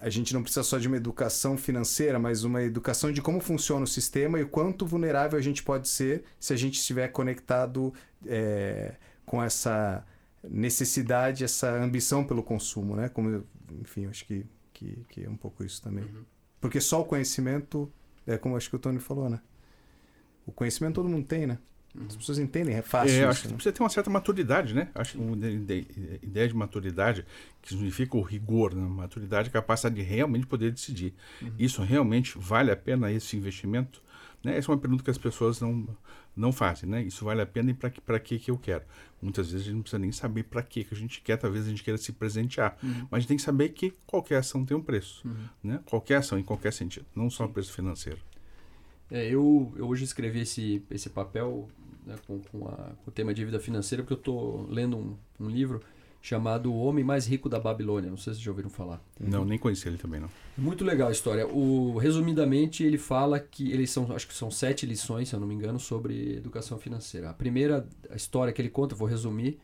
a, 0.00 0.06
a 0.06 0.10
gente 0.10 0.34
não 0.34 0.42
precisa 0.42 0.62
só 0.62 0.76
de 0.76 0.88
uma 0.88 0.96
educação 0.96 1.56
financeira, 1.56 2.18
mas 2.18 2.44
uma 2.44 2.62
educação 2.62 3.12
de 3.12 3.22
como 3.22 3.40
funciona 3.40 3.84
o 3.84 3.86
sistema 3.86 4.38
e 4.38 4.42
o 4.42 4.48
quanto 4.48 4.84
vulnerável 4.84 5.38
a 5.38 5.42
gente 5.42 5.62
pode 5.62 5.88
ser 5.88 6.24
se 6.38 6.52
a 6.52 6.56
gente 6.56 6.78
estiver 6.78 7.08
conectado 7.08 7.94
é, 8.26 8.94
com 9.24 9.42
essa 9.42 10.04
necessidade, 10.44 11.44
essa 11.44 11.70
ambição 11.70 12.24
pelo 12.24 12.42
consumo, 12.42 12.94
né? 12.96 13.08
Como, 13.08 13.28
eu- 13.30 13.46
enfim, 13.80 14.04
eu 14.04 14.10
acho 14.10 14.24
que, 14.26 14.44
que, 14.72 14.98
que 15.08 15.24
é 15.24 15.28
um 15.30 15.36
pouco 15.36 15.64
isso 15.64 15.82
também. 15.82 16.04
Uhum. 16.04 16.22
Porque 16.60 16.80
só 16.80 17.00
o 17.00 17.04
conhecimento, 17.04 17.90
é 18.26 18.36
como 18.38 18.56
acho 18.56 18.68
que 18.70 18.76
o 18.76 18.78
Tony 18.78 18.98
falou, 18.98 19.28
né? 19.30 19.40
O 20.46 20.52
conhecimento 20.52 20.94
todo 20.96 21.08
mundo 21.08 21.26
tem, 21.26 21.46
né? 21.46 21.58
As 22.06 22.16
pessoas 22.16 22.38
entendem, 22.38 22.74
é 22.76 22.82
fácil 22.82 23.10
É, 23.14 23.18
isso, 23.20 23.28
acho 23.28 23.42
que 23.42 23.48
né? 23.48 23.54
precisa 23.54 23.72
ter 23.72 23.82
uma 23.82 23.88
certa 23.88 24.10
maturidade, 24.10 24.74
né? 24.74 24.88
Acho 24.94 25.12
que 25.12 25.18
uma 25.18 25.34
ide- 25.36 25.56
ide- 25.74 26.20
ideia 26.22 26.46
de 26.46 26.54
maturidade, 26.54 27.24
que 27.60 27.70
significa 27.70 28.16
o 28.16 28.20
rigor, 28.22 28.74
né? 28.74 28.82
Maturidade 28.86 29.48
é 29.48 29.50
a 29.50 29.52
capacidade 29.52 29.96
de 29.96 30.02
realmente 30.02 30.46
poder 30.46 30.70
decidir. 30.70 31.14
Isso 31.58 31.82
realmente 31.82 32.38
vale 32.38 32.70
a 32.70 32.76
pena 32.76 33.10
esse 33.10 33.36
investimento? 33.36 34.02
Né? 34.44 34.56
Essa 34.56 34.70
é 34.70 34.74
uma 34.74 34.80
pergunta 34.80 35.02
que 35.02 35.10
as 35.10 35.18
pessoas 35.18 35.60
não, 35.60 35.88
não 36.38 36.52
fazem, 36.52 36.88
né? 36.88 37.02
Isso 37.02 37.24
vale 37.24 37.42
a 37.42 37.46
pena 37.46 37.70
e 37.70 37.74
para 37.74 37.90
que, 37.90 38.00
pra 38.00 38.18
que 38.18 38.38
que 38.38 38.50
eu 38.50 38.58
quero? 38.58 38.84
Muitas 39.20 39.50
vezes 39.50 39.62
a 39.62 39.64
gente 39.64 39.74
não 39.74 39.82
precisa 39.82 39.98
nem 39.98 40.12
saber 40.12 40.44
para 40.44 40.62
que 40.62 40.84
que 40.84 40.94
a 40.94 40.96
gente 40.96 41.20
quer, 41.20 41.36
talvez 41.36 41.66
a 41.66 41.70
gente 41.70 41.82
queira 41.82 41.98
se 41.98 42.12
presentear. 42.12 42.76
Mas 42.82 43.12
a 43.12 43.18
gente 43.18 43.28
tem 43.28 43.36
que 43.36 43.42
saber 43.42 43.70
que 43.70 43.92
qualquer 44.06 44.36
ação 44.36 44.64
tem 44.64 44.76
um 44.76 44.82
preço, 44.82 45.26
né? 45.62 45.80
Qualquer 45.84 46.16
ação, 46.16 46.38
em 46.38 46.42
qualquer 46.42 46.72
sentido, 46.72 47.06
não 47.14 47.28
só 47.28 47.44
o 47.44 47.48
preço 47.48 47.72
financeiro. 47.72 48.20
É, 49.10 49.26
eu, 49.26 49.72
eu 49.76 49.88
hoje 49.88 50.04
escrevi 50.04 50.40
esse, 50.40 50.82
esse 50.90 51.08
papel 51.08 51.68
né, 52.04 52.16
com, 52.26 52.40
com, 52.40 52.68
a, 52.68 52.72
com 52.72 53.10
o 53.10 53.10
tema 53.10 53.32
dívida 53.32 53.58
financeira 53.58 54.02
porque 54.02 54.12
eu 54.12 54.18
estou 54.18 54.66
lendo 54.70 54.96
um, 54.96 55.16
um 55.40 55.48
livro 55.48 55.80
chamado 56.20 56.72
O 56.72 56.78
Homem 56.82 57.04
Mais 57.04 57.26
Rico 57.26 57.48
da 57.48 57.58
Babilônia. 57.58 58.10
Não 58.10 58.16
sei 58.16 58.32
se 58.32 58.36
vocês 58.36 58.44
já 58.44 58.50
ouviram 58.50 58.70
falar. 58.70 59.02
Não, 59.18 59.44
nem 59.44 59.58
conheci 59.58 59.88
ele 59.88 59.98
também, 59.98 60.20
não. 60.20 60.28
Muito 60.56 60.84
legal 60.84 61.08
a 61.08 61.12
história. 61.12 61.46
O, 61.46 61.96
resumidamente, 61.98 62.82
ele 62.84 62.98
fala 62.98 63.38
que 63.38 63.70
eles 63.70 63.90
são, 63.90 64.12
acho 64.12 64.26
que 64.26 64.34
são 64.34 64.50
sete 64.50 64.84
lições, 64.84 65.28
se 65.28 65.34
eu 65.34 65.40
não 65.40 65.46
me 65.46 65.54
engano, 65.54 65.78
sobre 65.78 66.36
educação 66.36 66.78
financeira. 66.78 67.30
A 67.30 67.34
primeira 67.34 67.88
a 68.10 68.16
história 68.16 68.52
que 68.52 68.60
ele 68.60 68.70
conta, 68.70 68.94
vou 68.94 69.08
resumir. 69.08 69.58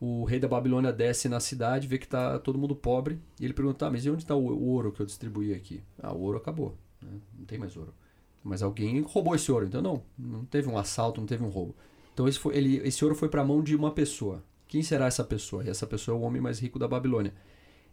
O 0.00 0.24
rei 0.24 0.40
da 0.40 0.48
Babilônia 0.48 0.92
desce 0.92 1.28
na 1.28 1.38
cidade, 1.38 1.86
vê 1.86 1.96
que 1.96 2.08
tá 2.08 2.36
todo 2.40 2.58
mundo 2.58 2.74
pobre, 2.74 3.20
e 3.38 3.44
ele 3.44 3.54
pergunta: 3.54 3.86
ah, 3.86 3.90
mas 3.90 4.04
e 4.04 4.10
onde 4.10 4.24
está 4.24 4.34
o, 4.34 4.48
o 4.48 4.68
ouro 4.70 4.90
que 4.90 5.00
eu 5.00 5.06
distribuí 5.06 5.54
aqui? 5.54 5.80
Ah, 6.02 6.12
o 6.12 6.20
ouro 6.20 6.38
acabou, 6.38 6.76
né? 7.00 7.20
não 7.38 7.44
tem 7.44 7.56
mais 7.56 7.76
ouro. 7.76 7.94
Mas 8.42 8.64
alguém 8.64 9.00
roubou 9.02 9.36
esse 9.36 9.52
ouro, 9.52 9.64
então 9.64 9.80
não, 9.80 10.02
não 10.18 10.44
teve 10.44 10.68
um 10.68 10.76
assalto, 10.76 11.20
não 11.20 11.26
teve 11.28 11.44
um 11.44 11.48
roubo. 11.48 11.76
Então 12.12 12.26
esse, 12.26 12.38
foi, 12.38 12.56
ele, 12.56 12.78
esse 12.78 13.04
ouro 13.04 13.14
foi 13.14 13.28
para 13.28 13.42
a 13.42 13.44
mão 13.44 13.62
de 13.62 13.76
uma 13.76 13.92
pessoa. 13.92 14.42
Quem 14.72 14.82
será 14.82 15.04
essa 15.04 15.22
pessoa? 15.22 15.62
E 15.62 15.68
essa 15.68 15.86
pessoa 15.86 16.16
é 16.16 16.18
o 16.18 16.22
homem 16.22 16.40
mais 16.40 16.58
rico 16.58 16.78
da 16.78 16.88
Babilônia. 16.88 17.34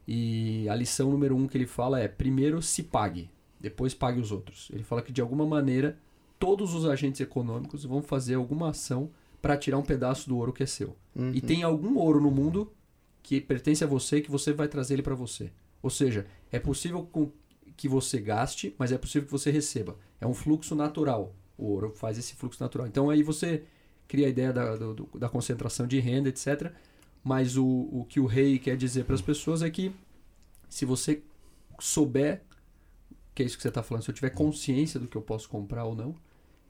E 0.07 0.65
a 0.69 0.73
lição 0.73 1.11
número 1.11 1.35
um 1.35 1.45
que 1.45 1.57
ele 1.57 1.65
fala 1.65 1.99
é: 1.99 2.07
primeiro 2.07 2.61
se 2.61 2.83
pague, 2.83 3.29
depois 3.59 3.93
pague 3.93 4.17
os 4.17 4.31
outros. 4.31 4.69
Ele 4.71 4.85
fala 4.85 5.01
que 5.01 5.11
de 5.11 5.19
alguma 5.19 5.45
maneira 5.45 5.99
todos 6.39 6.73
os 6.73 6.85
agentes 6.85 7.19
econômicos 7.19 7.83
vão 7.83 8.01
fazer 8.01 8.35
alguma 8.35 8.69
ação 8.69 9.11
para 9.41 9.57
tirar 9.57 9.77
um 9.77 9.83
pedaço 9.83 10.29
do 10.29 10.37
ouro 10.37 10.53
que 10.53 10.63
é 10.63 10.65
seu. 10.65 10.95
Uhum. 11.13 11.33
E 11.33 11.41
tem 11.41 11.63
algum 11.63 11.97
ouro 11.97 12.21
no 12.21 12.31
mundo 12.31 12.71
que 13.21 13.41
pertence 13.41 13.83
a 13.83 13.87
você 13.87 14.19
e 14.19 14.21
que 14.21 14.31
você 14.31 14.53
vai 14.53 14.69
trazer 14.69 14.93
ele 14.93 15.03
para 15.03 15.15
você. 15.15 15.51
Ou 15.83 15.89
seja, 15.89 16.27
é 16.49 16.59
possível 16.59 17.09
que 17.75 17.89
você 17.89 18.21
gaste, 18.21 18.73
mas 18.79 18.93
é 18.93 18.97
possível 18.97 19.25
que 19.25 19.33
você 19.33 19.51
receba. 19.51 19.97
É 20.21 20.25
um 20.25 20.33
fluxo 20.33 20.75
natural. 20.75 21.35
O 21.57 21.65
ouro 21.65 21.91
faz 21.93 22.17
esse 22.17 22.35
fluxo 22.35 22.63
natural. 22.63 22.87
Então 22.87 23.09
aí 23.09 23.21
você 23.21 23.65
cria 24.09 24.27
a 24.27 24.31
ideia 24.31 24.53
da, 24.53 24.77
do- 24.77 25.09
da 25.19 25.29
concentração 25.29 25.87
de 25.87 25.99
renda, 26.01 26.29
etc. 26.29 26.75
Mas 27.23 27.57
o, 27.57 27.67
o 27.67 28.05
que 28.09 28.19
o 28.21 28.27
rei 28.27 28.59
quer 28.59 28.77
dizer 28.77 29.05
para 29.05 29.15
as 29.15 29.21
pessoas 29.23 29.63
é 29.63 29.71
que 29.71 29.93
Se 30.69 30.85
você 30.85 31.23
souber 31.79 32.41
que 33.33 33.43
é 33.43 33.45
isso 33.45 33.55
que 33.57 33.61
você 33.63 33.69
está 33.69 33.83
falando, 33.83 34.03
se 34.03 34.11
eu 34.11 34.15
tiver 34.15 34.31
consciência 34.31 34.99
do 34.99 35.07
que 35.07 35.15
eu 35.15 35.21
posso 35.21 35.47
comprar 35.49 35.85
ou 35.85 35.95
não, 35.95 36.15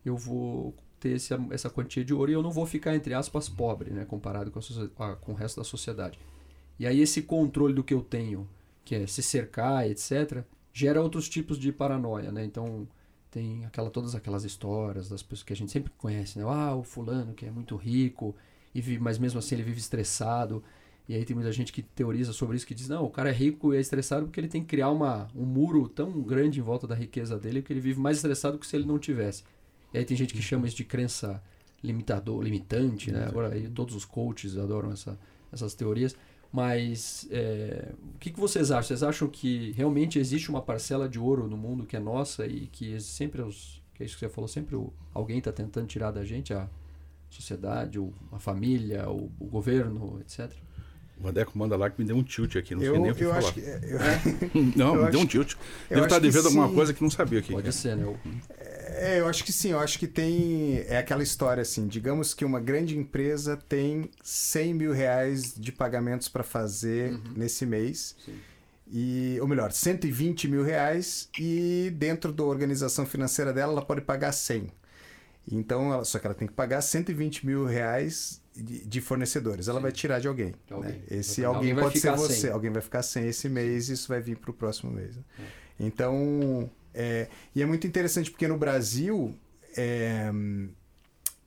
eu 0.05 0.17
vou 0.17 0.75
ter 0.99 1.11
esse, 1.17 1.33
essa 1.51 1.69
quantia 1.69 2.03
de 2.05 2.13
ouro 2.13 2.31
e 2.31 2.33
eu 2.35 2.43
não 2.43 2.51
vou 2.51 2.65
ficar, 2.65 2.95
entre 2.95 3.13
aspas, 3.13 3.49
pobre, 3.49 3.91
né? 3.91 4.05
Comparado 4.05 4.51
com, 4.51 4.59
a, 5.03 5.15
com 5.15 5.33
o 5.33 5.35
resto 5.35 5.57
da 5.59 5.63
sociedade. 5.63 6.19
E 6.79 6.87
aí 6.87 7.01
esse 7.01 7.21
controle 7.23 7.73
do 7.73 7.83
que 7.83 7.93
eu 7.93 8.01
tenho, 8.01 8.49
que 8.85 8.95
é 8.95 9.07
se 9.07 9.23
cercar, 9.23 9.87
etc., 9.89 10.45
gera 10.73 11.01
outros 11.01 11.29
tipos 11.29 11.59
de 11.59 11.71
paranoia, 11.71 12.31
né? 12.31 12.45
Então 12.45 12.87
tem 13.31 13.65
aquela, 13.65 13.89
todas 13.89 14.15
aquelas 14.15 14.43
histórias 14.43 15.09
das 15.09 15.21
pessoas 15.21 15.43
que 15.43 15.53
a 15.53 15.55
gente 15.55 15.71
sempre 15.71 15.91
conhece, 15.97 16.37
né? 16.39 16.45
Ah, 16.47 16.75
o 16.75 16.83
fulano 16.83 17.33
que 17.33 17.45
é 17.45 17.51
muito 17.51 17.75
rico, 17.75 18.35
e 18.73 18.81
vive, 18.81 19.01
mas 19.01 19.17
mesmo 19.17 19.39
assim 19.39 19.55
ele 19.55 19.63
vive 19.63 19.79
estressado. 19.79 20.63
E 21.07 21.15
aí 21.15 21.25
tem 21.25 21.35
muita 21.35 21.51
gente 21.51 21.73
que 21.73 21.81
teoriza 21.81 22.31
sobre 22.33 22.55
isso, 22.55 22.67
que 22.67 22.75
diz, 22.75 22.87
não, 22.87 23.03
o 23.03 23.09
cara 23.09 23.29
é 23.29 23.33
rico 23.33 23.73
e 23.73 23.77
é 23.77 23.79
estressado 23.79 24.25
porque 24.25 24.39
ele 24.39 24.47
tem 24.47 24.61
que 24.61 24.67
criar 24.67 24.91
uma, 24.91 25.27
um 25.35 25.43
muro 25.43 25.87
tão 25.89 26.21
grande 26.21 26.59
em 26.59 26.63
volta 26.63 26.85
da 26.85 26.93
riqueza 26.93 27.37
dele 27.37 27.63
que 27.63 27.73
ele 27.73 27.79
vive 27.79 27.99
mais 27.99 28.17
estressado 28.17 28.59
que 28.59 28.67
se 28.67 28.75
ele 28.75 28.85
não 28.85 28.99
tivesse. 28.99 29.43
E 29.91 29.97
aí 29.97 30.05
tem 30.05 30.15
gente 30.15 30.33
que 30.35 30.41
chama 30.41 30.67
isso 30.67 30.75
de 30.75 30.83
crença 30.83 31.41
limitador, 31.83 32.43
limitante, 32.43 33.11
né? 33.11 33.25
Agora 33.25 33.53
aí 33.53 33.67
todos 33.67 33.95
os 33.95 34.05
coaches 34.05 34.55
adoram 34.55 34.91
essa, 34.91 35.17
essas 35.51 35.73
teorias. 35.73 36.15
Mas 36.51 37.27
é, 37.29 37.93
o 38.15 38.17
que, 38.17 38.31
que 38.31 38.39
vocês 38.39 38.71
acham? 38.71 38.83
Vocês 38.83 39.03
acham 39.03 39.27
que 39.27 39.71
realmente 39.71 40.17
existe 40.17 40.49
uma 40.49 40.61
parcela 40.61 41.07
de 41.07 41.19
ouro 41.19 41.47
no 41.47 41.55
mundo 41.55 41.85
que 41.85 41.95
é 41.95 41.99
nossa 41.99 42.47
e 42.47 42.67
que 42.67 42.99
sempre 42.99 43.41
os. 43.41 43.79
Que 43.93 44.03
é 44.03 44.05
isso 44.05 44.17
que 44.17 44.25
você 44.25 44.29
falou, 44.29 44.47
sempre 44.47 44.75
o, 44.75 44.93
alguém 45.13 45.39
está 45.39 45.51
tentando 45.51 45.85
tirar 45.85 46.11
da 46.11 46.23
gente, 46.23 46.53
a 46.53 46.69
sociedade, 47.29 47.99
ou 47.99 48.13
a 48.31 48.39
família, 48.39 49.09
o, 49.09 49.31
o 49.39 49.45
governo, 49.45 50.19
etc? 50.21 50.51
O 51.19 51.23
Vadeco 51.23 51.57
manda 51.57 51.75
lá 51.75 51.89
que 51.89 52.01
me 52.01 52.07
deu 52.07 52.15
um 52.15 52.23
tilt 52.23 52.55
aqui, 52.55 52.73
não 52.73 52.81
eu, 52.81 52.93
sei 52.93 53.01
nem 53.01 53.11
o 53.11 53.15
que 53.15 53.23
eu 53.23 53.29
falar. 53.29 53.39
Acho 53.39 53.53
que, 53.53 53.59
é, 53.59 53.79
eu, 53.83 54.63
não, 54.75 54.95
eu 54.95 55.05
me 55.05 55.11
deu 55.11 55.19
um 55.19 55.25
tilt. 55.25 55.55
Ele 55.91 56.01
está 56.01 56.17
devendo 56.17 56.45
alguma 56.45 56.69
coisa 56.69 56.93
que 56.93 57.01
não 57.01 57.09
sabia 57.09 57.39
aqui. 57.39 57.51
Pode 57.51 57.73
ser, 57.73 57.97
né? 57.97 58.15
É, 59.01 59.19
eu 59.19 59.27
acho 59.27 59.43
que 59.43 59.51
sim, 59.51 59.71
eu 59.71 59.79
acho 59.79 59.99
que 59.99 60.07
tem. 60.07 60.83
É 60.87 60.97
aquela 60.97 61.21
história 61.21 61.61
assim: 61.61 61.87
digamos 61.87 62.33
que 62.33 62.45
uma 62.45 62.59
grande 62.59 62.97
empresa 62.97 63.57
tem 63.57 64.09
100 64.23 64.73
mil 64.73 64.93
reais 64.93 65.53
de 65.57 65.73
pagamentos 65.73 66.29
para 66.29 66.43
fazer 66.43 67.11
uhum. 67.11 67.33
nesse 67.35 67.65
mês. 67.65 68.15
Sim. 68.25 68.35
E, 68.91 69.37
ou 69.39 69.47
melhor, 69.47 69.71
120 69.71 70.47
mil 70.47 70.63
reais 70.63 71.29
e 71.37 71.93
dentro 71.95 72.31
da 72.31 72.43
organização 72.43 73.05
financeira 73.05 73.53
dela 73.53 73.73
ela 73.73 73.85
pode 73.85 74.01
pagar 74.01 74.31
100. 74.31 74.67
Então, 75.51 75.91
ela, 75.91 76.05
só 76.05 76.19
que 76.19 76.27
ela 76.27 76.35
tem 76.35 76.47
que 76.47 76.53
pagar 76.53 76.81
120 76.81 77.45
mil 77.45 77.65
reais 77.65 78.41
de, 78.55 78.85
de 78.85 79.01
fornecedores. 79.01 79.67
Ela 79.67 79.79
Sim. 79.79 79.83
vai 79.83 79.91
tirar 79.91 80.19
de 80.19 80.27
alguém. 80.27 80.53
De 80.67 80.73
alguém. 80.73 80.91
Né? 80.91 81.01
Esse 81.09 81.43
alguém, 81.43 81.71
alguém 81.71 81.83
pode 81.83 81.99
ser 81.99 82.11
você. 82.15 82.33
Sem. 82.33 82.51
Alguém 82.51 82.71
vai 82.71 82.81
ficar 82.81 83.01
sem 83.01 83.27
esse 83.27 83.49
mês 83.49 83.89
e 83.89 83.93
isso 83.93 84.07
vai 84.07 84.21
vir 84.21 84.37
para 84.37 84.51
o 84.51 84.53
próximo 84.53 84.91
mês. 84.91 85.15
Né? 85.15 85.23
É. 85.39 85.43
Então, 85.79 86.69
é, 86.93 87.27
e 87.55 87.61
é 87.61 87.65
muito 87.65 87.87
interessante 87.87 88.29
porque 88.29 88.47
no 88.47 88.57
Brasil 88.57 89.35
é, 89.75 90.31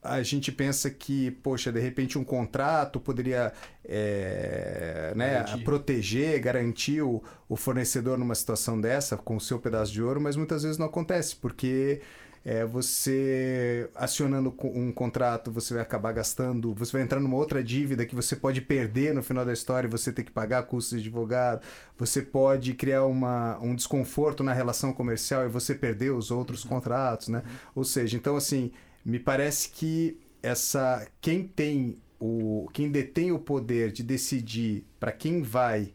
a 0.03 0.21
gente 0.23 0.51
pensa 0.51 0.91
que, 0.91 1.31
poxa, 1.31 1.71
de 1.71 1.79
repente 1.79 2.19
um 2.19 2.25
contrato 2.25 2.99
poderia 2.99 3.53
é, 3.85 5.13
né, 5.15 5.45
proteger, 5.65 6.41
garantir 6.41 7.03
o, 7.03 7.23
o 7.49 7.57
fornecedor 7.57 8.19
numa 8.19 8.35
situação 8.35 8.81
dessa 8.81 9.17
com 9.17 9.37
o 9.37 9.41
seu 9.41 9.61
pedaço 9.61 9.93
de 9.93 10.03
ouro, 10.03 10.21
mas 10.21 10.35
muitas 10.35 10.65
vezes 10.65 10.77
não 10.77 10.87
acontece 10.87 11.37
porque 11.37 12.01
é, 12.45 12.65
você 12.65 13.89
acionando 13.95 14.55
um 14.65 14.91
contrato, 14.91 15.51
você 15.53 15.75
vai 15.75 15.83
acabar 15.83 16.13
gastando, 16.13 16.75
você 16.75 16.93
vai 16.93 17.03
entrar 17.03 17.21
numa 17.21 17.37
outra 17.37 17.63
dívida 17.63 18.05
que 18.05 18.15
você 18.15 18.35
pode 18.35 18.61
perder 18.61 19.15
no 19.15 19.23
final 19.23 19.45
da 19.45 19.53
história 19.53 19.87
e 19.87 19.91
você 19.91 20.13
ter 20.13 20.25
que 20.25 20.31
pagar 20.31 20.65
custos 20.65 21.01
de 21.01 21.09
advogado, 21.09 21.63
você 21.97 22.21
pode 22.21 22.75
criar 22.75 23.05
uma, 23.05 23.59
um 23.61 23.75
desconforto 23.75 24.43
na 24.43 24.53
relação 24.53 24.93
comercial 24.93 25.45
e 25.45 25.49
você 25.49 25.75
perder 25.75 26.11
os 26.11 26.31
outros 26.31 26.65
uhum. 26.65 26.71
contratos, 26.71 27.29
né? 27.29 27.43
Uhum. 27.45 27.53
Ou 27.77 27.85
seja, 27.85 28.17
então 28.17 28.37
assim, 28.37 28.73
me 29.05 29.19
parece 29.19 29.69
que 29.69 30.19
essa 30.43 31.07
quem 31.21 31.47
tem 31.47 31.99
o 32.19 32.69
quem 32.73 32.91
detém 32.91 33.31
o 33.31 33.39
poder 33.39 33.93
de 33.93 34.03
decidir 34.03 34.85
para 34.99 35.13
quem 35.13 35.43
vai 35.43 35.93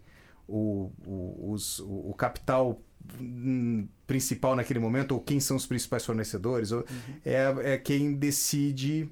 o, 0.47 0.91
o, 1.05 1.51
os, 1.51 1.79
o, 1.79 2.09
o 2.09 2.13
capital 2.13 2.81
principal 4.05 4.55
naquele 4.55 4.79
momento, 4.79 5.11
ou 5.11 5.19
quem 5.19 5.39
são 5.39 5.57
os 5.57 5.65
principais 5.65 6.05
fornecedores, 6.05 6.71
ou, 6.71 6.79
uhum. 6.79 7.13
é, 7.25 7.73
é 7.73 7.77
quem 7.77 8.13
decide 8.13 9.09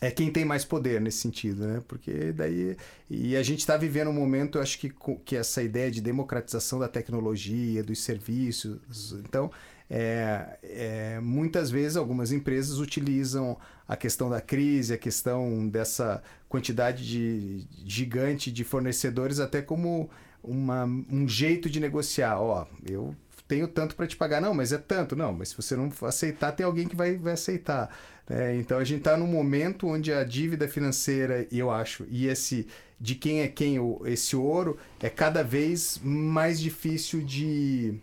é 0.00 0.10
quem 0.10 0.30
tem 0.30 0.44
mais 0.44 0.64
poder 0.64 1.00
nesse 1.00 1.18
sentido, 1.18 1.66
né? 1.66 1.82
Porque 1.86 2.32
daí 2.32 2.76
e 3.08 3.36
a 3.36 3.42
gente 3.42 3.60
está 3.60 3.76
vivendo 3.76 4.08
um 4.08 4.12
momento, 4.12 4.58
eu 4.58 4.62
acho 4.62 4.78
que 4.78 4.92
que 5.24 5.36
essa 5.36 5.62
ideia 5.62 5.90
de 5.90 6.00
democratização 6.00 6.78
da 6.78 6.88
tecnologia, 6.88 7.82
dos 7.82 8.00
serviços, 8.00 9.12
então 9.24 9.50
é, 9.88 10.58
é, 10.62 11.20
muitas 11.20 11.70
vezes 11.70 11.96
algumas 11.96 12.32
empresas 12.32 12.78
utilizam 12.78 13.56
a 13.86 13.96
questão 13.96 14.30
da 14.30 14.40
crise, 14.40 14.94
a 14.94 14.98
questão 14.98 15.68
dessa 15.68 16.22
quantidade 16.48 17.06
de 17.06 17.66
gigante 17.86 18.50
de 18.50 18.64
fornecedores 18.64 19.40
até 19.40 19.60
como 19.60 20.10
uma, 20.44 20.84
um 20.84 21.28
jeito 21.28 21.68
de 21.68 21.80
negociar. 21.80 22.40
Ó, 22.40 22.66
eu 22.88 23.14
tenho 23.48 23.68
tanto 23.68 23.94
para 23.94 24.06
te 24.06 24.16
pagar. 24.16 24.40
Não, 24.40 24.54
mas 24.54 24.72
é 24.72 24.78
tanto. 24.78 25.16
Não, 25.16 25.32
mas 25.32 25.50
se 25.50 25.56
você 25.56 25.76
não 25.76 25.90
aceitar, 26.02 26.52
tem 26.52 26.64
alguém 26.64 26.86
que 26.86 26.96
vai, 26.96 27.16
vai 27.16 27.34
aceitar. 27.34 27.90
É, 28.28 28.56
então 28.56 28.78
a 28.78 28.84
gente 28.84 28.98
está 28.98 29.16
num 29.16 29.26
momento 29.26 29.86
onde 29.86 30.12
a 30.12 30.24
dívida 30.24 30.66
financeira, 30.66 31.46
eu 31.52 31.70
acho, 31.70 32.06
e 32.08 32.26
esse 32.26 32.66
de 32.98 33.14
quem 33.14 33.42
é 33.42 33.48
quem, 33.48 33.76
esse 34.06 34.34
ouro, 34.34 34.78
é 35.00 35.10
cada 35.10 35.42
vez 35.42 36.00
mais 36.02 36.58
difícil 36.58 37.20
de 37.22 37.94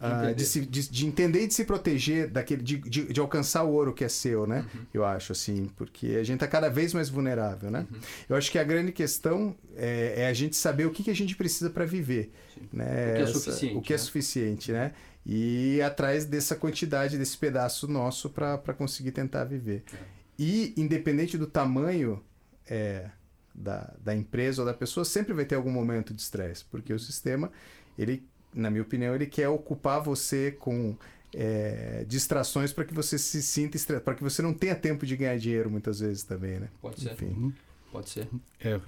Uh, 0.00 0.34
de, 0.34 0.46
se, 0.46 0.64
de, 0.64 0.88
de, 0.88 1.06
entender 1.06 1.42
e 1.42 1.46
de 1.46 1.52
se 1.52 1.62
proteger 1.62 2.30
daquele 2.30 2.62
de, 2.62 2.78
de, 2.78 3.12
de, 3.12 3.20
alcançar 3.20 3.64
o 3.64 3.72
ouro 3.72 3.92
que 3.92 4.02
é 4.02 4.08
seu, 4.08 4.46
né? 4.46 4.64
Uhum. 4.74 4.80
Eu 4.94 5.04
acho 5.04 5.32
assim, 5.32 5.70
porque 5.76 6.16
a 6.18 6.24
gente 6.24 6.36
está 6.36 6.48
cada 6.48 6.70
vez 6.70 6.94
mais 6.94 7.10
vulnerável, 7.10 7.70
né? 7.70 7.86
Uhum. 7.90 7.98
Eu 8.30 8.36
acho 8.36 8.50
que 8.50 8.58
a 8.58 8.64
grande 8.64 8.92
questão 8.92 9.54
é, 9.76 10.14
é, 10.22 10.26
a 10.26 10.32
gente 10.32 10.56
saber 10.56 10.86
o 10.86 10.90
que, 10.90 11.02
que 11.02 11.10
a 11.10 11.14
gente 11.14 11.36
precisa 11.36 11.68
para 11.68 11.84
viver, 11.84 12.32
Sim. 12.54 12.68
né? 12.72 13.12
O 13.12 13.16
que 13.16 13.22
é 13.22 13.26
suficiente, 13.26 13.76
o 13.76 13.82
que 13.82 13.92
é 13.92 13.96
né? 13.96 14.02
suficiente, 14.02 14.72
né? 14.72 14.92
E 15.26 15.76
ir 15.76 15.82
atrás 15.82 16.24
dessa 16.24 16.56
quantidade 16.56 17.18
desse 17.18 17.36
pedaço 17.36 17.86
nosso 17.86 18.30
para 18.30 18.72
conseguir 18.72 19.12
tentar 19.12 19.44
viver. 19.44 19.84
É. 19.92 19.98
E 20.38 20.72
independente 20.78 21.36
do 21.36 21.46
tamanho 21.46 22.24
é, 22.66 23.10
da, 23.54 23.92
da 24.02 24.16
empresa 24.16 24.62
ou 24.62 24.66
da 24.66 24.72
pessoa, 24.72 25.04
sempre 25.04 25.34
vai 25.34 25.44
ter 25.44 25.56
algum 25.56 25.70
momento 25.70 26.14
de 26.14 26.22
estresse, 26.22 26.64
porque 26.70 26.90
o 26.90 26.98
sistema 26.98 27.52
ele 27.98 28.26
na 28.54 28.70
minha 28.70 28.82
opinião, 28.82 29.14
ele 29.14 29.26
quer 29.26 29.48
ocupar 29.48 30.02
você 30.02 30.50
com 30.52 30.96
é, 31.34 32.04
distrações 32.08 32.72
para 32.72 32.84
que 32.84 32.94
você 32.94 33.18
se 33.18 33.42
sinta 33.42 33.76
estressado, 33.76 34.04
para 34.04 34.14
que 34.14 34.22
você 34.22 34.42
não 34.42 34.52
tenha 34.52 34.74
tempo 34.74 35.06
de 35.06 35.16
ganhar 35.16 35.36
dinheiro 35.38 35.70
muitas 35.70 36.00
vezes 36.00 36.22
também, 36.22 36.58
né? 36.58 36.68
Pode 36.80 37.00
ser. 37.00 37.12
Enfim. 37.12 37.26
Uhum. 37.26 37.52
Pode 37.92 38.10
ser. 38.10 38.28
É, 38.60 38.80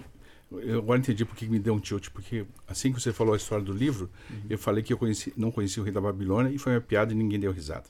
eu 0.51 0.79
agora 0.79 0.99
entendi 0.99 1.25
por 1.25 1.35
que 1.35 1.47
me 1.47 1.59
deu 1.59 1.75
um 1.75 1.81
tilt, 1.81 2.11
porque 2.11 2.45
assim 2.69 2.93
que 2.93 3.01
você 3.01 3.13
falou 3.13 3.35
a 3.35 3.37
história 3.37 3.65
do 3.65 3.73
livro, 3.73 4.11
uhum. 4.31 4.43
eu 4.51 4.59
falei 4.59 4.83
que 4.83 4.93
eu 4.93 4.99
conheci, 4.99 5.33
não 5.37 5.51
conhecia 5.51 5.83
o 5.83 5.85
rei 5.85 5.93
da 5.93 6.01
Babilônia 6.01 6.51
e 6.51 6.59
foi 6.59 6.73
uma 6.73 6.81
piada 6.81 7.13
e 7.13 7.17
ninguém 7.17 7.41
deu 7.41 7.53
risada. 7.53 7.85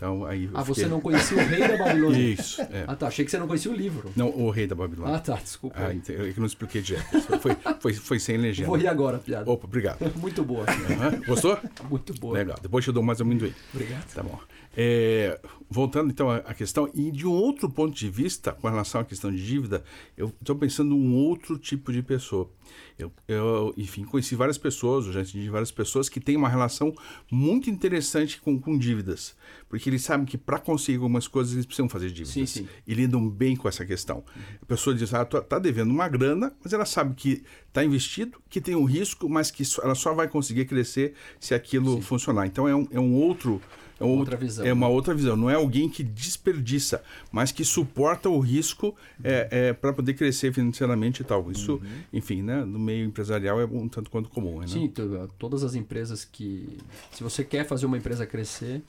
Então, 0.00 0.24
aí 0.24 0.48
ah, 0.54 0.64
fiquei... 0.64 0.84
você 0.84 0.88
não 0.88 0.98
conhecia 0.98 1.36
o 1.36 1.40
rei 1.46 1.60
da 1.60 1.76
Babilônia? 1.76 2.18
Isso. 2.32 2.62
É. 2.62 2.84
Ah, 2.86 2.96
tá. 2.96 3.08
Achei 3.08 3.22
que 3.22 3.30
você 3.30 3.38
não 3.38 3.46
conhecia 3.46 3.70
o 3.70 3.74
livro. 3.74 4.10
Não, 4.16 4.30
o 4.30 4.48
rei 4.48 4.66
da 4.66 4.74
Babilônia. 4.74 5.16
Ah, 5.16 5.18
tá. 5.18 5.34
Desculpa. 5.34 5.76
Ah, 5.78 5.92
então, 5.92 6.14
eu 6.14 6.32
não 6.38 6.46
expliquei 6.46 6.80
direto. 6.80 7.20
Foi, 7.38 7.54
foi, 7.78 7.92
foi 7.92 8.18
sem 8.18 8.38
legenda. 8.38 8.66
Vou 8.66 8.78
rir 8.78 8.88
agora, 8.88 9.18
piada. 9.18 9.50
Opa, 9.50 9.66
obrigado. 9.66 9.98
Muito 10.16 10.42
boa. 10.42 10.64
Uhum. 10.64 11.20
Gostou? 11.26 11.58
Muito 11.90 12.14
boa. 12.14 12.32
Legal. 12.32 12.56
Depois 12.62 12.86
eu 12.86 12.94
dou 12.94 13.02
mais 13.02 13.20
amendoim. 13.20 13.52
Obrigado. 13.74 14.06
Tá 14.14 14.22
bom. 14.22 14.40
É, 14.74 15.38
voltando 15.68 16.10
então 16.10 16.30
à 16.30 16.54
questão, 16.54 16.88
e 16.94 17.10
de 17.10 17.26
um 17.26 17.32
outro 17.32 17.68
ponto 17.68 17.94
de 17.94 18.08
vista, 18.08 18.52
com 18.52 18.68
relação 18.68 19.00
à 19.00 19.04
questão 19.04 19.30
de 19.30 19.44
dívida, 19.44 19.84
eu 20.16 20.32
estou 20.40 20.56
pensando 20.56 20.94
em 20.94 20.98
um 20.98 21.14
outro 21.14 21.58
tipo 21.58 21.92
de 21.92 22.02
pessoa. 22.02 22.48
Eu, 22.96 23.12
eu, 23.26 23.74
enfim, 23.76 24.04
conheci 24.04 24.36
várias 24.36 24.58
pessoas, 24.58 25.06
eu 25.06 25.12
já 25.12 25.22
entendi 25.22 25.48
várias 25.48 25.70
pessoas 25.72 26.08
que 26.08 26.20
têm 26.20 26.36
uma 26.36 26.48
relação 26.48 26.94
muito 27.30 27.68
interessante 27.68 28.40
com, 28.40 28.60
com 28.60 28.78
dívidas, 28.78 29.34
porque 29.68 29.89
eles 29.90 30.02
sabem 30.02 30.26
que 30.26 30.38
para 30.38 30.58
conseguir 30.58 30.98
algumas 30.98 31.26
coisas 31.28 31.54
eles 31.54 31.66
precisam 31.66 31.88
fazer 31.88 32.08
dívidas. 32.08 32.32
Sim, 32.32 32.46
sim. 32.46 32.68
E 32.86 32.94
lidam 32.94 33.28
bem 33.28 33.56
com 33.56 33.68
essa 33.68 33.84
questão. 33.84 34.24
A 34.60 34.66
pessoa 34.66 34.94
diz, 34.94 35.12
ah, 35.12 35.24
tá 35.24 35.58
devendo 35.58 35.90
uma 35.90 36.08
grana, 36.08 36.52
mas 36.62 36.72
ela 36.72 36.84
sabe 36.84 37.14
que 37.14 37.42
está 37.68 37.84
investido, 37.84 38.38
que 38.48 38.60
tem 38.60 38.74
um 38.74 38.84
risco, 38.84 39.28
mas 39.28 39.50
que 39.50 39.62
ela 39.82 39.94
só 39.94 40.14
vai 40.14 40.28
conseguir 40.28 40.64
crescer 40.64 41.14
se 41.38 41.54
aquilo 41.54 41.96
sim. 41.96 42.02
funcionar. 42.02 42.46
Então 42.46 42.68
é 42.68 42.74
um, 42.74 42.88
é 42.90 43.00
um 43.00 43.14
outro 43.14 43.60
é 44.00 44.04
uma 44.04 44.16
outra 44.16 44.36
visão. 44.36 44.66
É 44.66 44.72
uma 44.72 44.88
né? 44.88 44.94
outra 44.94 45.14
visão. 45.14 45.36
Não 45.36 45.50
é 45.50 45.54
alguém 45.54 45.88
que 45.88 46.02
desperdiça, 46.02 47.02
mas 47.30 47.52
que 47.52 47.62
suporta 47.64 48.30
o 48.30 48.40
risco 48.40 48.96
é, 49.22 49.48
é 49.50 49.72
para 49.74 49.92
poder 49.92 50.14
crescer 50.14 50.52
financeiramente 50.54 51.20
e 51.20 51.24
tal. 51.24 51.50
Isso, 51.52 51.74
uhum. 51.74 51.80
enfim, 52.10 52.42
né, 52.42 52.64
no 52.64 52.78
meio 52.78 53.04
empresarial 53.04 53.60
é 53.60 53.66
um 53.66 53.86
tanto 53.88 54.10
quanto 54.10 54.30
comum. 54.30 54.60
Né? 54.60 54.66
Sim, 54.66 54.90
todas 55.38 55.62
as 55.62 55.74
empresas 55.74 56.24
que. 56.24 56.78
Se 57.12 57.22
você 57.22 57.44
quer 57.44 57.66
fazer 57.66 57.84
uma 57.84 57.98
empresa 57.98 58.26
crescer 58.26 58.82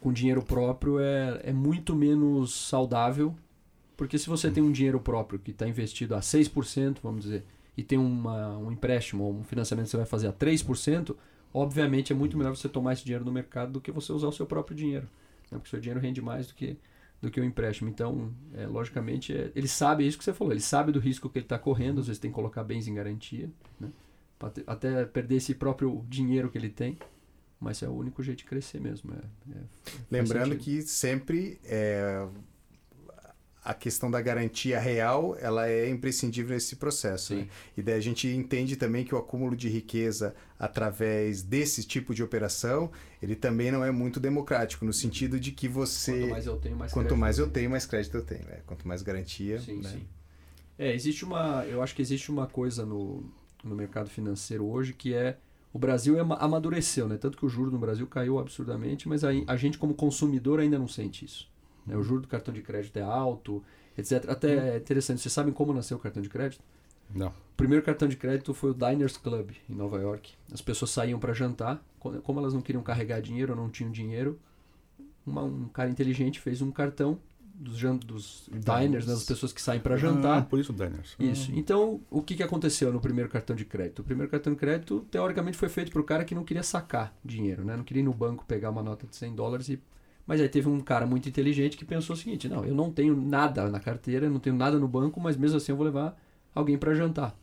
com 0.00 0.12
dinheiro 0.12 0.42
próprio, 0.42 0.98
é, 0.98 1.40
é 1.44 1.52
muito 1.52 1.94
menos 1.94 2.54
saudável. 2.54 3.34
Porque 3.96 4.18
se 4.18 4.28
você 4.28 4.50
tem 4.50 4.62
um 4.62 4.72
dinheiro 4.72 4.98
próprio 4.98 5.38
que 5.38 5.50
está 5.50 5.68
investido 5.68 6.14
a 6.14 6.20
6%, 6.20 6.98
vamos 7.02 7.24
dizer, 7.24 7.44
e 7.76 7.82
tem 7.82 7.98
uma, 7.98 8.56
um 8.56 8.72
empréstimo 8.72 9.24
ou 9.24 9.34
um 9.34 9.44
financiamento 9.44 9.86
que 9.86 9.90
você 9.90 9.96
vai 9.96 10.06
fazer 10.06 10.28
a 10.28 10.32
3%, 10.32 11.14
obviamente 11.52 12.12
é 12.12 12.16
muito 12.16 12.36
melhor 12.36 12.56
você 12.56 12.68
tomar 12.68 12.94
esse 12.94 13.04
dinheiro 13.04 13.24
no 13.24 13.32
mercado 13.32 13.72
do 13.72 13.80
que 13.80 13.92
você 13.92 14.12
usar 14.12 14.28
o 14.28 14.32
seu 14.32 14.46
próprio 14.46 14.76
dinheiro. 14.76 15.06
Né? 15.50 15.58
Porque 15.58 15.68
o 15.68 15.70
seu 15.70 15.80
dinheiro 15.80 16.00
rende 16.00 16.22
mais 16.22 16.46
do 16.46 16.54
que, 16.54 16.76
do 17.20 17.30
que 17.30 17.40
o 17.40 17.44
empréstimo. 17.44 17.90
Então, 17.90 18.32
é, 18.54 18.66
logicamente, 18.66 19.34
é, 19.34 19.50
ele 19.54 19.68
sabe 19.68 20.06
isso 20.06 20.16
que 20.16 20.24
você 20.24 20.32
falou, 20.32 20.52
ele 20.52 20.60
sabe 20.60 20.92
do 20.92 20.98
risco 20.98 21.28
que 21.28 21.38
ele 21.38 21.44
está 21.44 21.58
correndo, 21.58 22.00
às 22.00 22.06
vezes 22.06 22.20
tem 22.20 22.30
que 22.30 22.34
colocar 22.34 22.64
bens 22.64 22.88
em 22.88 22.94
garantia, 22.94 23.50
né? 23.78 23.90
Até 24.66 25.04
perder 25.04 25.36
esse 25.36 25.54
próprio 25.54 26.02
dinheiro 26.08 26.48
que 26.48 26.56
ele 26.56 26.70
tem. 26.70 26.96
Mas 27.60 27.82
é 27.82 27.88
o 27.88 27.92
único 27.92 28.22
jeito 28.22 28.38
de 28.38 28.44
crescer 28.44 28.80
mesmo. 28.80 29.12
É, 29.12 29.58
é 29.58 29.62
Lembrando 30.10 30.56
que 30.56 30.80
sempre 30.80 31.60
é, 31.64 32.26
a 33.62 33.74
questão 33.74 34.10
da 34.10 34.20
garantia 34.20 34.80
real 34.80 35.36
ela 35.38 35.68
é 35.68 35.88
imprescindível 35.88 36.54
nesse 36.54 36.76
processo. 36.76 37.34
Né? 37.34 37.48
E 37.76 37.82
daí 37.82 37.94
a 37.94 38.00
gente 38.00 38.26
entende 38.28 38.76
também 38.76 39.04
que 39.04 39.14
o 39.14 39.18
acúmulo 39.18 39.54
de 39.54 39.68
riqueza 39.68 40.34
através 40.58 41.42
desse 41.42 41.84
tipo 41.84 42.14
de 42.14 42.22
operação 42.22 42.90
ele 43.22 43.36
também 43.36 43.70
não 43.70 43.84
é 43.84 43.90
muito 43.90 44.18
democrático 44.18 44.84
no 44.84 44.92
sentido 44.92 45.38
de 45.38 45.52
que 45.52 45.68
você 45.68 46.20
quanto 46.20 46.30
mais 46.30 46.46
eu 46.46 46.56
tenho 46.56 46.76
mais 46.76 46.92
quanto 46.92 47.06
crédito 47.06 47.20
mais 47.20 47.38
eu 47.38 47.50
tenho 47.50 47.70
mais 47.70 47.86
crédito 47.86 48.16
eu 48.16 48.24
tenho, 48.24 48.44
né? 48.46 48.60
quanto 48.66 48.88
mais 48.88 49.02
garantia. 49.02 49.60
Sim, 49.60 49.80
né? 49.80 49.90
sim. 49.90 50.06
É, 50.78 50.94
existe 50.94 51.24
uma, 51.26 51.64
eu 51.66 51.82
acho 51.82 51.94
que 51.94 52.00
existe 52.00 52.30
uma 52.30 52.46
coisa 52.46 52.86
no, 52.86 53.22
no 53.62 53.76
mercado 53.76 54.08
financeiro 54.08 54.64
hoje 54.64 54.94
que 54.94 55.12
é 55.12 55.36
o 55.72 55.78
Brasil 55.78 56.16
amadureceu, 56.34 57.08
né? 57.08 57.16
Tanto 57.16 57.38
que 57.38 57.46
o 57.46 57.48
juro 57.48 57.70
no 57.70 57.78
Brasil 57.78 58.06
caiu 58.06 58.38
absurdamente, 58.38 59.08
mas 59.08 59.22
a, 59.22 59.28
a 59.46 59.56
gente 59.56 59.78
como 59.78 59.94
consumidor 59.94 60.58
ainda 60.58 60.78
não 60.78 60.88
sente 60.88 61.24
isso. 61.24 61.48
Né? 61.86 61.96
O 61.96 62.02
juro 62.02 62.22
do 62.22 62.28
cartão 62.28 62.52
de 62.52 62.62
crédito 62.62 62.96
é 62.98 63.02
alto, 63.02 63.62
etc. 63.96 64.28
Até 64.28 64.74
é 64.74 64.76
interessante. 64.76 65.20
Vocês 65.20 65.32
sabem 65.32 65.52
como 65.52 65.72
nasceu 65.72 65.96
o 65.96 66.00
cartão 66.00 66.22
de 66.22 66.28
crédito? 66.28 66.62
Não. 67.14 67.28
O 67.28 67.56
primeiro 67.56 67.84
cartão 67.84 68.08
de 68.08 68.16
crédito 68.16 68.52
foi 68.54 68.70
o 68.70 68.74
Diners 68.74 69.16
Club, 69.16 69.50
em 69.68 69.74
Nova 69.74 70.00
York. 70.00 70.32
As 70.52 70.60
pessoas 70.60 70.90
saíam 70.90 71.18
para 71.18 71.32
jantar. 71.32 71.84
Como 71.98 72.40
elas 72.40 72.54
não 72.54 72.62
queriam 72.62 72.82
carregar 72.82 73.20
dinheiro 73.20 73.52
ou 73.52 73.58
não 73.58 73.68
tinham 73.68 73.92
dinheiro, 73.92 74.38
uma, 75.26 75.42
um 75.42 75.68
cara 75.68 75.90
inteligente 75.90 76.40
fez 76.40 76.62
um 76.62 76.70
cartão 76.70 77.18
dos, 77.60 77.78
dos 78.06 78.48
diners, 78.50 79.06
né, 79.06 79.12
das 79.12 79.24
pessoas 79.24 79.52
que 79.52 79.60
saem 79.60 79.80
para 79.80 79.96
jantar. 79.98 80.38
Ah, 80.38 80.42
por 80.42 80.58
isso 80.58 80.72
diners. 80.72 81.14
Isso. 81.18 81.52
Então, 81.54 82.00
o 82.10 82.22
que, 82.22 82.34
que 82.34 82.42
aconteceu 82.42 82.90
no 82.90 83.00
primeiro 83.00 83.28
cartão 83.28 83.54
de 83.54 83.66
crédito? 83.66 84.00
O 84.00 84.04
primeiro 84.04 84.30
cartão 84.30 84.52
de 84.52 84.58
crédito, 84.58 85.06
teoricamente, 85.10 85.58
foi 85.58 85.68
feito 85.68 85.92
para 85.92 86.00
o 86.00 86.04
cara 86.04 86.24
que 86.24 86.34
não 86.34 86.42
queria 86.42 86.62
sacar 86.62 87.14
dinheiro, 87.22 87.62
né? 87.62 87.76
Não 87.76 87.84
queria 87.84 88.00
ir 88.00 88.04
no 88.04 88.14
banco 88.14 88.46
pegar 88.46 88.70
uma 88.70 88.82
nota 88.82 89.06
de 89.06 89.14
100 89.14 89.34
dólares 89.34 89.68
e 89.68 89.78
mas 90.26 90.40
aí 90.40 90.48
teve 90.48 90.68
um 90.68 90.80
cara 90.80 91.06
muito 91.06 91.28
inteligente 91.28 91.76
que 91.76 91.84
pensou 91.84 92.14
o 92.14 92.16
seguinte: 92.16 92.48
não, 92.48 92.64
eu 92.64 92.74
não 92.74 92.90
tenho 92.90 93.16
nada 93.16 93.68
na 93.68 93.80
carteira, 93.80 94.30
não 94.30 94.38
tenho 94.38 94.54
nada 94.54 94.78
no 94.78 94.86
banco, 94.86 95.20
mas 95.20 95.36
mesmo 95.36 95.56
assim 95.56 95.72
eu 95.72 95.76
vou 95.76 95.84
levar 95.84 96.16
alguém 96.54 96.78
para 96.78 96.94
jantar. 96.94 97.34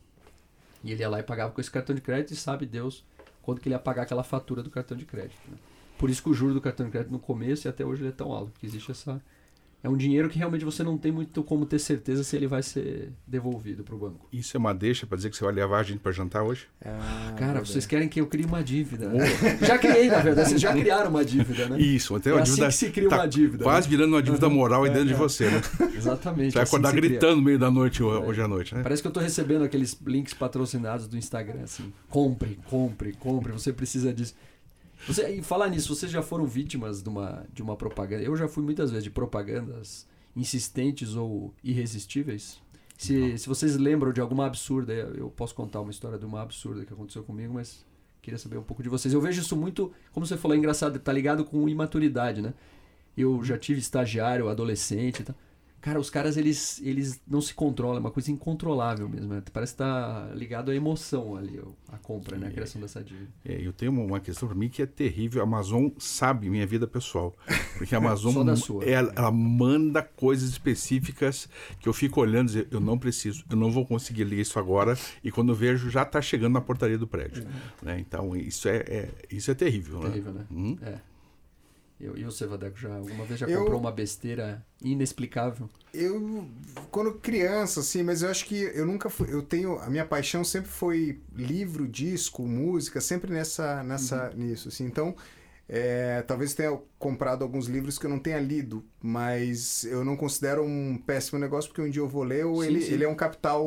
E 0.84 0.92
ele 0.92 1.02
ia 1.02 1.10
lá 1.10 1.20
e 1.20 1.24
pagava 1.24 1.52
com 1.52 1.60
esse 1.60 1.70
cartão 1.70 1.94
de 1.94 2.02
crédito 2.02 2.32
e 2.32 2.36
sabe 2.36 2.66
Deus 2.66 3.04
quando 3.42 3.60
que 3.60 3.68
ele 3.68 3.76
ia 3.76 3.80
pagar 3.80 4.04
aquela 4.04 4.24
fatura 4.24 4.64
do 4.64 4.70
cartão 4.70 4.96
de 4.96 5.06
crédito. 5.06 5.40
Né? 5.50 5.58
Por 5.98 6.10
isso 6.10 6.24
que 6.24 6.30
o 6.30 6.34
juro 6.34 6.54
do 6.54 6.62
cartão 6.62 6.86
de 6.86 6.92
crédito 6.92 7.12
no 7.12 7.20
começo 7.20 7.68
e 7.68 7.70
até 7.70 7.86
hoje 7.86 8.04
ele 8.04 8.10
é 8.10 8.14
tão 8.14 8.32
alto, 8.32 8.52
porque 8.52 8.66
existe 8.66 8.92
essa 8.92 9.22
é 9.84 9.90
um 9.90 9.96
dinheiro 9.96 10.28
que 10.28 10.40
realmente 10.40 10.66
você 10.66 10.84
não 10.84 10.98
tem 10.98 11.12
muito 11.12 11.44
como 11.44 11.66
ter 11.66 11.78
certeza 11.78 12.24
se 12.24 12.36
ele 12.36 12.48
vai 12.48 12.64
ser 12.64 13.14
devolvido 13.28 13.84
para 13.84 13.94
o 13.94 13.98
banco. 13.98 14.28
Isso 14.34 14.58
é 14.58 14.60
uma 14.60 14.74
deixa 14.74 15.06
para 15.06 15.16
dizer 15.18 15.30
que 15.30 15.38
você 15.38 15.44
vai 15.44 15.54
levar 15.54 15.80
a 15.80 15.84
gente 15.84 16.00
para 16.00 16.12
jantar 16.12 16.42
hoje? 16.44 16.68
Ah, 16.84 17.34
Cara, 17.38 17.60
vocês 17.60 17.86
querem 17.86 18.10
que 18.10 18.20
eu 18.20 18.26
crie 18.26 18.46
uma 18.46 18.64
dívida. 18.64 19.12
já 19.62 19.78
criei, 19.78 20.08
na 20.08 20.20
verdade. 20.20 20.50
Vocês 20.50 20.62
já 20.62 20.74
criaram 20.74 21.12
uma 21.12 21.24
dívida, 21.24 21.70
né? 21.70 21.80
Isso. 21.80 22.16
Até 22.16 22.32
uma 22.32 22.42
é 22.42 22.44
dívida, 22.44 22.68
assim 22.68 22.86
que 22.86 22.88
se 22.88 22.92
cria 22.92 23.10
tá 23.10 23.18
uma 23.18 23.28
dívida. 23.28 23.64
Quase 23.64 23.88
né? 23.88 23.92
virando 23.92 24.14
uma 24.16 24.24
dívida 24.24 24.50
moral 24.50 24.84
aí 24.84 24.90
dentro 24.90 25.10
é, 25.10 25.14
de 25.14 25.14
você, 25.14 25.50
né? 25.50 25.62
Exatamente. 25.96 26.52
Você 26.54 26.58
vai 26.58 26.68
acordar 26.68 26.90
assim 26.90 26.98
gritando 26.98 27.36
no 27.36 27.42
meio 27.44 27.60
da 27.60 27.70
noite 27.70 28.02
hoje 28.02 28.42
à 28.42 28.48
noite, 28.48 28.74
né? 28.74 28.82
Parece 28.82 29.02
que 29.02 29.08
eu 29.08 29.12
estou 29.12 29.22
recebendo 29.22 29.64
aqueles 29.64 29.96
links 30.06 30.34
patrocinados 30.34 31.08
do 31.08 31.16
Instagram, 31.16 31.62
assim. 31.64 31.94
Compre, 32.10 32.60
compre, 32.66 33.13
compre. 33.13 33.52
Você 33.52 33.72
precisa 33.72 34.12
disso. 34.12 34.34
Você, 35.06 35.30
e 35.30 35.42
falar 35.42 35.70
nisso, 35.70 35.94
vocês 35.96 36.12
já 36.12 36.22
foram 36.22 36.46
vítimas 36.46 37.04
de 37.04 37.10
uma, 37.10 37.46
de 37.54 37.62
uma 37.62 37.76
propaganda? 37.76 38.24
Eu 38.24 38.36
já 38.36 38.48
fui 38.48 38.64
muitas 38.64 38.90
vezes 38.90 39.04
de 39.04 39.12
propagandas 39.12 40.08
insistentes 40.36 41.16
ou 41.16 41.54
irresistíveis. 41.64 42.62
Se, 42.98 43.38
se 43.38 43.48
vocês 43.48 43.76
lembram 43.76 44.12
de 44.12 44.20
alguma 44.20 44.46
absurda, 44.46 44.94
eu 44.94 45.30
posso 45.30 45.54
contar 45.54 45.82
uma 45.82 45.92
história 45.92 46.18
de 46.18 46.26
uma 46.26 46.42
absurda 46.42 46.84
que 46.84 46.94
aconteceu 46.94 47.24
comigo, 47.24 47.54
mas 47.54 47.86
queria 48.22 48.38
saber 48.38 48.58
um 48.58 48.64
pouco 48.64 48.82
de 48.82 48.90
vocês. 48.90 49.14
Eu 49.14 49.22
vejo 49.22 49.42
isso 49.42 49.56
muito, 49.56 49.92
como 50.12 50.26
você 50.26 50.36
falou, 50.36 50.56
é 50.56 50.58
engraçado, 50.58 50.98
tá 51.00 51.14
ligado 51.14 51.46
com 51.46 51.70
imaturidade, 51.70 52.42
né? 52.42 52.54
Eu 53.16 53.44
já 53.44 53.58
tive 53.58 53.80
estagiário, 53.80 54.50
adolescente 54.50 55.22
e 55.22 55.24
tal. 55.24 55.36
Cara, 55.88 56.02
os 56.02 56.10
caras, 56.10 56.36
eles, 56.36 56.82
eles 56.84 57.21
não 57.26 57.39
se 57.39 57.54
controlam, 57.54 57.95
é 57.95 58.00
uma 58.02 58.12
coisa 58.12 58.30
incontrolável 58.30 59.08
mesmo. 59.08 59.34
Né? 59.34 59.41
Parece 59.54 59.71
que 59.71 59.78
tá 59.78 60.30
ligado 60.36 60.69
à 60.69 60.76
emoção 60.76 61.38
ali, 61.38 61.62
a 61.88 61.97
compra, 61.97 62.36
né? 62.38 62.47
A 62.47 62.52
criação 62.52 62.82
dessa 62.82 63.02
dívida. 63.02 63.30
É, 63.45 63.65
eu 63.65 63.71
tenho 63.71 63.93
uma 63.93 64.19
questão 64.19 64.50
para 64.50 64.58
mim 64.58 64.67
que 64.67 64.82
é 64.82 64.86
terrível. 64.86 65.39
A 65.39 65.45
Amazon 65.45 65.88
sabe 65.97 66.50
minha 66.50 66.67
vida 66.67 66.86
pessoal. 66.86 67.34
Porque 67.78 67.95
a 67.95 68.00
Amazon, 68.04 68.36
ela, 68.86 69.13
ela, 69.15 69.32
manda 69.32 70.04
coisas 70.04 70.50
específicas 70.50 71.47
que 71.80 71.88
eu 71.88 71.93
fico 71.93 72.19
olhando 72.19 72.50
e 72.50 72.52
dizer, 72.52 72.67
eu 72.69 72.82
não 72.82 73.00
preciso, 73.00 73.45
eu 73.50 73.56
não 73.56 73.71
vou 73.71 73.86
conseguir 73.86 74.26
ler 74.26 74.41
isso 74.41 74.60
agora. 74.60 74.97
E 75.23 75.32
quando 75.32 75.54
eu 75.54 75.56
vejo, 75.56 75.89
já 75.89 76.02
está 76.02 76.21
chegando 76.21 76.52
na 76.52 76.62
portaria 76.62 76.97
do 76.97 77.08
prédio. 77.08 77.45
Uhum. 77.45 77.50
Né? 77.84 78.00
Então, 78.02 78.36
isso 78.36 78.67
é, 78.67 78.76
é, 78.76 79.10
isso 79.32 79.50
é 79.50 79.54
terrível. 79.54 80.02
Terrível, 80.02 80.34
né? 80.34 80.39
né? 80.41 80.47
Hum? 80.52 80.78
É. 80.82 80.97
Eu, 82.00 82.16
e 82.16 82.24
você, 82.24 82.46
Vadeco, 82.46 82.78
já 82.78 82.94
alguma 82.96 83.26
vez 83.26 83.40
já 83.40 83.48
eu, 83.48 83.62
comprou 83.62 83.80
uma 83.80 83.92
besteira 83.92 84.64
inexplicável? 84.82 85.68
Eu, 85.92 86.48
quando 86.92 87.14
criança, 87.16 87.80
assim, 87.80 88.04
mas 88.04 88.22
eu 88.22 88.30
acho 88.30 88.46
que 88.46 88.56
eu 88.56 88.86
nunca 88.86 89.10
fui. 89.10 89.34
Eu 89.34 89.42
tenho. 89.42 89.80
A 89.80 89.90
minha 89.90 90.06
paixão 90.06 90.44
sempre 90.44 90.70
foi 90.70 91.20
livro, 91.36 91.88
disco, 91.88 92.44
música, 92.44 93.02
sempre 93.02 93.34
nessa, 93.34 93.84
nessa, 93.84 94.30
uhum. 94.30 94.44
nisso, 94.44 94.68
assim. 94.68 94.86
Então, 94.86 95.16
é, 95.68 96.22
talvez 96.22 96.54
tenha 96.54 96.78
comprado 97.00 97.42
alguns 97.42 97.66
livros 97.66 97.98
que 97.98 98.06
eu 98.06 98.12
não 98.12 98.20
tenha 98.20 98.40
lido, 98.40 98.86
mas 99.02 99.84
eu 99.86 100.06
não 100.06 100.16
considero 100.16 100.64
um 100.64 100.98
péssimo 101.04 101.40
negócio, 101.40 101.72
porque 101.72 101.82
um 101.82 101.90
dia 101.90 102.02
eu 102.02 102.08
vou 102.08 102.24
ler, 102.24 102.46
ou 102.46 102.62
sim, 102.62 102.68
ele, 102.68 102.82
sim. 102.82 102.94
ele 102.94 103.06
é 103.06 103.10
um 103.10 103.16
capital 103.16 103.66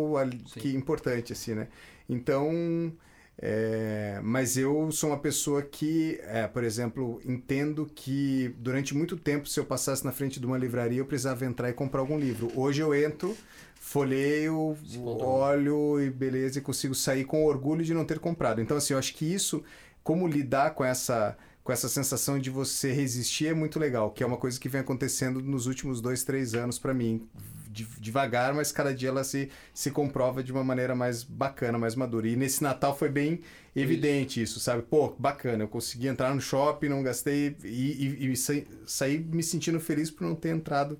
que 0.55 0.75
importante, 0.75 1.33
assim, 1.33 1.55
né? 1.55 1.69
Então. 2.09 2.93
É, 3.43 4.21
mas 4.23 4.59
eu 4.59 4.93
sou 4.93 5.11
uma 5.11 5.19
pessoa 5.19 5.63
que, 5.63 6.21
é, 6.25 6.47
por 6.47 6.63
exemplo, 6.63 7.23
entendo 7.25 7.91
que 7.95 8.55
durante 8.59 8.95
muito 8.95 9.17
tempo, 9.17 9.49
se 9.49 9.59
eu 9.59 9.65
passasse 9.65 10.05
na 10.05 10.13
frente 10.13 10.39
de 10.39 10.45
uma 10.45 10.59
livraria, 10.59 10.99
eu 10.99 11.07
precisava 11.07 11.47
entrar 11.47 11.71
e 11.71 11.73
comprar 11.73 12.01
algum 12.01 12.19
livro. 12.19 12.53
Hoje 12.55 12.83
eu 12.83 12.95
entro, 12.95 13.35
folheio, 13.81 14.77
olho 15.23 15.99
e 15.99 16.11
beleza, 16.11 16.59
e 16.59 16.63
consigo 16.63 16.95
sair 16.95 17.25
com 17.25 17.47
orgulho 17.47 17.83
de 17.83 17.95
não 17.95 18.05
ter 18.05 18.19
comprado. 18.19 18.61
Então, 18.61 18.77
assim, 18.77 18.93
eu 18.93 18.99
acho 18.99 19.15
que 19.15 19.25
isso, 19.25 19.65
como 20.05 20.29
lidar 20.29 20.75
com 20.75 20.85
essa 20.85 21.37
com 21.63 21.73
essa 21.73 21.91
sensação 21.91 22.39
de 22.39 22.49
você 22.49 22.91
resistir 22.91 23.49
é 23.49 23.55
muito 23.55 23.79
legal, 23.79 24.11
que 24.11 24.25
é 24.25 24.27
uma 24.27 24.39
coisa 24.39 24.59
que 24.59 24.69
vem 24.69 24.81
acontecendo 24.81 25.43
nos 25.43 25.67
últimos 25.67 26.01
dois, 26.01 26.25
três 26.25 26.55
anos 26.55 26.79
para 26.79 26.95
mim 26.95 27.29
devagar, 27.71 28.53
mas 28.53 28.73
cada 28.73 28.93
dia 28.93 29.09
ela 29.09 29.23
se, 29.23 29.51
se 29.73 29.91
comprova 29.91 30.43
de 30.43 30.51
uma 30.53 30.65
maneira 30.65 30.95
mais 30.95 31.23
bacana, 31.23 31.79
mais 31.79 31.95
madura. 31.95 32.29
E 32.29 32.37
nesse 32.37 32.63
Natal 32.63 32.97
foi 32.97 33.09
bem 33.09 33.41
evidente 33.75 34.43
isso, 34.43 34.55
isso 34.55 34.61
sabe? 34.61 34.83
Pô, 34.83 35.15
bacana, 35.19 35.65
eu 35.65 35.69
consegui 35.69 36.09
entrar 36.09 36.35
no 36.35 36.41
shopping, 36.41 36.89
não 36.89 37.03
gastei 37.03 37.57
e, 37.65 38.27
e, 38.27 38.33
e 38.33 38.37
saí, 38.37 39.19
me 39.19 39.43
sentindo 39.43 39.79
feliz 39.79 40.11
por 40.11 40.27
não 40.27 40.35
ter 40.35 40.51
entrado 40.51 40.99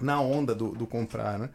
na 0.00 0.20
onda 0.20 0.54
do, 0.54 0.72
do 0.72 0.86
comprar, 0.86 1.38
né? 1.38 1.50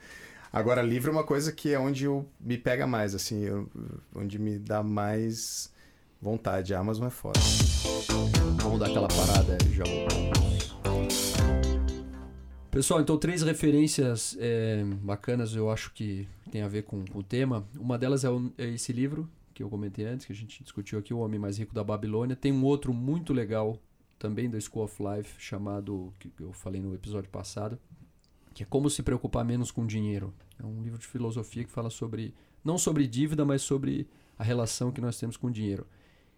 Agora, 0.52 0.82
livro 0.82 1.12
é 1.12 1.14
uma 1.14 1.24
coisa 1.24 1.52
que 1.52 1.74
é 1.74 1.80
onde 1.80 2.06
eu 2.06 2.26
me 2.40 2.58
pega 2.58 2.88
mais, 2.88 3.14
assim, 3.14 3.44
eu, 3.44 3.70
onde 4.16 4.40
me 4.40 4.58
dá 4.58 4.82
mais 4.82 5.72
vontade. 6.22 6.74
A 6.74 6.80
Amazon 6.80 7.08
é 7.08 7.10
foda. 7.10 7.40
Vamos 8.62 8.80
dar 8.80 8.88
aquela 8.88 9.08
parada 9.08 9.58
já 9.72 9.84
Pessoal, 12.78 13.02
então 13.02 13.18
três 13.18 13.42
referências 13.42 14.38
é, 14.40 14.84
bacanas 15.02 15.56
eu 15.56 15.72
acho 15.72 15.92
que 15.94 16.28
tem 16.52 16.62
a 16.62 16.68
ver 16.68 16.84
com, 16.84 17.04
com 17.06 17.18
o 17.18 17.24
tema. 17.24 17.68
Uma 17.76 17.98
delas 17.98 18.24
é, 18.24 18.30
o, 18.30 18.54
é, 18.56 18.68
esse 18.68 18.94
livro 18.94 19.28
que 19.52 19.64
eu 19.64 19.68
comentei 19.68 20.06
antes, 20.06 20.28
que 20.28 20.32
a 20.32 20.36
gente 20.36 20.62
discutiu 20.62 21.00
aqui, 21.00 21.12
O 21.12 21.18
Homem 21.18 21.40
Mais 21.40 21.58
Rico 21.58 21.74
da 21.74 21.84
Babilônia. 21.84 22.36
Tem 22.36 22.52
um 22.52 22.64
outro 22.64 22.94
muito 22.94 23.34
legal 23.34 23.82
também 24.20 24.48
da 24.48 24.60
School 24.60 24.86
of 24.86 24.96
Life, 25.02 25.42
chamado, 25.42 26.14
que 26.20 26.32
eu 26.40 26.54
falei 26.54 26.80
no 26.80 26.94
episódio 26.94 27.32
passado, 27.32 27.80
que 28.54 28.62
é 28.62 28.66
Como 28.68 28.92
Se 28.92 29.02
Preocupar 29.02 29.44
Menos 29.44 29.72
com 29.72 29.84
Dinheiro. 29.84 30.32
É 30.62 30.64
um 30.64 30.84
livro 30.84 31.00
de 31.00 31.08
filosofia 31.08 31.64
que 31.64 31.72
fala 31.72 31.90
sobre, 31.90 32.32
não 32.64 32.78
sobre 32.78 33.08
dívida, 33.08 33.44
mas 33.44 33.64
sobre 33.64 34.08
a 34.38 34.44
relação 34.44 34.92
que 34.92 35.02
nós 35.02 35.18
temos 35.18 35.36
com 35.36 35.48
o 35.48 35.52
dinheiro. 35.52 35.88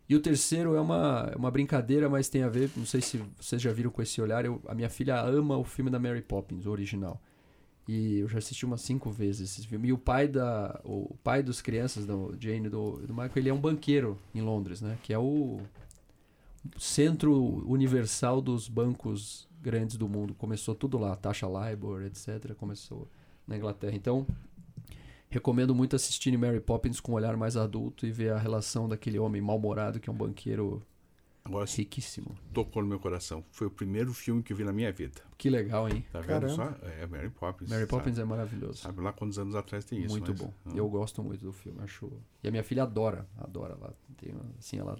E 0.10 0.16
o 0.16 0.20
terceiro 0.20 0.74
é 0.76 0.82
uma, 0.82 1.30
é 1.32 1.38
uma 1.38 1.52
brincadeira, 1.52 2.10
mas 2.10 2.28
tem 2.28 2.42
a 2.42 2.50
ver, 2.50 2.72
não 2.76 2.86
sei 2.86 3.00
se 3.00 3.24
vocês 3.40 3.62
já 3.62 3.72
viram 3.72 3.92
com 3.92 4.02
esse 4.02 4.20
olhar, 4.20 4.44
eu, 4.44 4.60
a 4.68 4.74
minha 4.74 4.90
filha 4.90 5.22
ama 5.22 5.56
o 5.56 5.64
filme 5.64 5.92
da 5.92 6.00
Mary 6.00 6.24
Poppins, 6.24 6.66
o 6.66 6.72
original. 6.72 7.22
E 7.88 8.20
eu 8.20 8.28
já 8.28 8.40
assisti 8.40 8.66
umas 8.66 8.82
cinco 8.82 9.12
vezes 9.12 9.52
esse 9.58 9.68
filme. 9.68 9.88
E 9.88 9.94
o 9.94 9.98
pai 9.98 10.28
da 10.28 10.80
o 10.84 11.16
pai 11.24 11.42
dos 11.42 11.62
crianças, 11.62 12.06
do 12.06 12.36
Jane 12.40 12.70
do, 12.70 12.98
do 13.06 13.14
Michael, 13.14 13.32
ele 13.36 13.50
é 13.50 13.54
um 13.54 13.60
banqueiro 13.60 14.18
em 14.34 14.42
Londres, 14.42 14.82
né? 14.82 14.98
Que 15.02 15.14
é 15.14 15.18
o 15.18 15.60
centro 16.78 17.34
universal 17.68 18.42
dos 18.42 18.68
bancos 18.68 19.48
grandes 19.62 19.98
do 19.98 20.08
mundo. 20.08 20.36
Começou 20.36 20.76
tudo 20.76 20.98
lá, 20.98 21.16
taxa 21.16 21.48
LIBOR, 21.48 22.04
etc. 22.04 22.54
Começou 22.56 23.08
na 23.48 23.58
Inglaterra. 23.58 23.96
Então, 23.96 24.26
recomendo 25.30 25.76
muito 25.76 25.96
assistir 25.96 26.36
Mary 26.38 26.60
Poppins 26.60 27.00
com 27.00 27.12
um 27.12 27.16
olhar 27.16 27.38
mais 27.38 27.56
adulto 27.56 28.06
e 28.06 28.12
ver 28.12 28.34
a 28.34 28.38
relação 28.38 28.88
daquele 28.90 29.20
homem 29.20 29.42
mal-humorado 29.42 30.00
que 30.00 30.10
é 30.10 30.14
um 30.14 30.16
banqueiro 30.16 30.82
Agora 31.44 31.66
sim, 31.66 31.82
riquíssimo. 31.84 32.36
tocou 32.54 32.82
no 32.82 32.88
meu 32.88 33.00
coração. 33.00 33.44
Foi 33.52 33.66
o 33.68 33.72
primeiro 33.72 34.14
filme 34.14 34.44
que 34.44 34.54
eu 34.54 34.58
vi 34.58 34.64
na 34.64 34.74
minha 34.74 34.92
vida. 34.92 35.22
Que 35.38 35.50
legal, 35.50 35.88
hein? 35.90 36.06
Tá 36.12 36.20
vendo 36.20 36.42
Caramba. 36.48 36.78
só? 36.82 36.88
É 36.88 37.08
Mary 37.08 37.30
Poppins. 37.30 37.70
Mary 37.70 37.88
Poppins 37.88 38.16
sabe? 38.16 38.22
é 38.22 38.26
maravilhoso. 38.30 38.78
Sabe 38.80 39.02
lá 39.02 39.14
quantos 39.14 39.40
anos 39.40 39.56
atrás 39.56 39.86
tem 39.86 40.00
isso. 40.00 40.10
muito 40.10 40.32
mas- 40.32 40.42
bom. 40.42 40.54
Ah. 40.66 40.72
Eu 40.76 40.88
gosto 40.90 41.24
muito 41.24 41.44
do 41.46 41.54
filme, 41.54 41.80
acho. 41.82 42.12
E 42.44 42.48
a 42.48 42.52
minha 42.52 42.64
filha 42.64 42.84
adora, 42.84 43.28
adora. 43.38 43.76
Ela 43.80 43.96
tem, 44.18 44.34
assim, 44.60 44.78
ela 44.78 44.96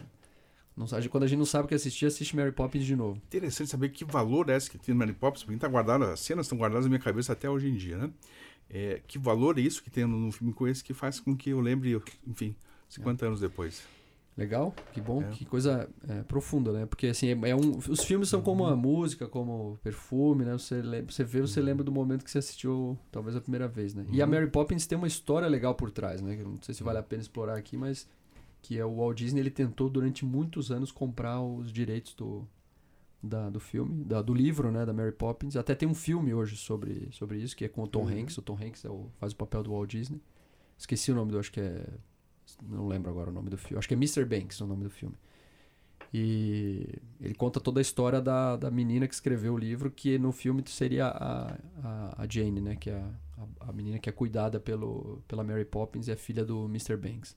não 0.76 0.88
sabe, 0.88 1.10
quando 1.10 1.24
a 1.24 1.28
gente 1.28 1.38
não 1.40 1.46
sabe 1.46 1.66
o 1.66 1.68
que 1.68 1.76
assistir, 1.76 2.06
assiste 2.06 2.36
Mary 2.36 2.54
Poppins 2.54 2.86
de 2.86 2.96
novo. 2.96 3.18
Interessante 3.28 3.70
saber 3.70 3.90
que 3.90 4.06
valor 4.06 4.50
é 4.50 4.56
esse 4.56 4.72
que 4.72 4.78
tem 4.78 4.96
no 4.96 5.00
Mary 5.00 5.14
Poppins, 5.14 5.44
porque 5.44 5.60
tá 5.60 5.68
guardado, 5.68 6.06
as 6.06 6.22
cenas 6.22 6.46
estão 6.46 6.58
guardadas 6.58 6.86
na 6.86 6.90
minha 6.90 7.02
cabeça 7.02 7.34
até 7.34 7.50
hoje 7.50 7.68
em 7.68 7.76
dia, 7.76 7.98
né? 7.98 8.10
É, 8.70 9.02
que 9.08 9.18
valor 9.18 9.58
é 9.58 9.62
isso 9.62 9.82
que 9.84 9.90
tem 9.90 10.06
num 10.06 10.32
filme 10.32 10.54
com 10.54 10.68
esse 10.68 10.84
que 10.84 10.94
faz 10.94 11.20
com 11.20 11.36
que 11.36 11.50
eu 11.50 11.60
lembre, 11.60 12.00
enfim, 12.28 12.56
50 12.88 13.26
anos 13.26 13.40
depois. 13.40 13.84
Legal, 14.38 14.74
que 14.94 15.02
bom, 15.02 15.22
É. 15.22 15.28
que 15.32 15.44
coisa 15.44 15.90
é, 16.08 16.24
profunda, 16.24 16.72
né? 16.72 16.86
Porque 16.86 17.08
assim, 17.08 17.28
é, 17.28 17.50
é 17.50 17.56
um, 17.56 17.78
os 17.78 18.04
filmes 18.06 18.30
são 18.30 18.42
como 18.42 18.66
a 18.66 18.74
música, 18.76 19.28
como 19.28 19.78
perfume, 19.84 20.46
né? 20.46 20.54
Você, 20.54 20.82
lembra, 20.82 21.12
você 21.12 21.24
vê, 21.26 21.42
você 21.42 21.60
lembra 21.62 21.84
do 21.84 21.92
momento 21.92 22.24
que 22.24 22.32
você 22.32 22.38
assistiu, 22.38 22.98
talvez 23.12 23.36
a 23.36 23.42
primeira 23.42 23.68
vez, 23.68 23.94
né? 23.94 24.06
E 24.10 24.22
a 24.22 24.26
Uhum. 24.26 24.32
Mary 24.32 24.48
Poppins 24.48 24.88
tem 24.88 24.98
uma 24.98 25.08
história 25.08 25.48
legal 25.48 25.76
por 25.76 25.92
trás, 25.92 26.22
né? 26.22 26.36
Que 26.38 26.42
eu 26.44 26.48
Não 26.48 26.62
sei 26.62 26.74
se 26.74 26.84
vale 26.84 27.00
a 27.00 27.04
pena 27.04 27.22
explorar 27.22 27.58
aqui, 27.58 27.76
mas 27.76 28.08
que 28.62 28.78
é 28.80 28.86
o 28.86 28.96
Walt 28.96 29.18
Disney, 29.18 29.42
ele 29.42 29.50
tentou 29.52 29.90
durante 29.90 30.24
muitos 30.24 30.72
anos 30.72 30.90
comprar 30.92 31.42
os 31.42 31.70
direitos 31.72 32.14
do, 32.14 32.48
da, 33.22 33.50
do 33.50 33.60
filme, 33.60 34.04
da, 34.06 34.22
do 34.22 34.34
livro, 34.34 34.72
né? 34.72 34.86
Da 34.86 34.94
Mary 34.94 35.12
Poppins. 35.12 35.56
Até 35.56 35.76
tem 35.76 35.88
um 35.88 35.94
filme 35.96 36.34
hoje 36.34 36.56
sobre, 36.56 37.10
sobre 37.12 37.38
isso, 37.38 37.56
que 37.56 37.66
é 37.66 37.68
com 37.70 37.84
o 37.84 37.88
Tom 37.88 38.04
Uhum. 38.04 38.22
Hanks. 38.22 38.38
O 38.38 38.42
Tom 38.42 38.58
Hanks 38.62 38.86
é 38.86 38.90
o- 38.90 39.10
faz 39.20 39.34
o 39.34 39.36
papel 39.36 39.62
do 39.64 39.72
Walt 39.72 39.90
Disney. 39.92 40.22
Esqueci 40.78 41.12
o 41.12 41.16
nome 41.16 41.32
do, 41.32 41.40
acho 41.40 41.52
que 41.52 41.60
é 41.60 41.86
não 42.64 42.88
lembro 42.88 43.10
agora 43.12 43.30
o 43.30 43.34
nome 43.34 43.50
do 43.50 43.58
filme. 43.58 43.78
Acho 43.78 43.88
que 43.88 43.94
é 43.94 43.98
Mr. 43.98 44.26
Banks 44.26 44.60
o 44.62 44.66
nome 44.68 44.84
do 44.84 44.90
filme. 44.90 45.16
E 46.14 46.88
ele 47.22 47.36
conta 47.36 47.60
toda 47.60 47.80
a 47.80 47.84
história 47.84 48.20
da, 48.20 48.56
da 48.56 48.72
menina 48.72 49.08
que 49.08 49.14
escreveu 49.14 49.54
o 49.54 49.58
livro, 49.58 49.92
que 49.92 50.18
no 50.18 50.32
filme 50.32 50.64
seria 50.66 51.08
a, 51.08 51.54
a, 51.84 52.24
a 52.24 52.28
Jane, 52.28 52.60
né? 52.62 52.76
Que 52.76 52.90
é 52.90 52.98
a, 53.38 53.70
a, 53.70 53.72
menina 53.72 54.00
que 54.00 54.10
é 54.10 54.12
cuidada 54.12 54.60
pelo, 54.60 55.22
pela 55.28 55.44
Mary 55.44 55.66
Poppins 55.66 56.08
e 56.08 56.12
é 56.12 56.16
filha 56.16 56.44
do 56.44 56.66
Mr. 56.66 56.98
Banks. 56.98 57.36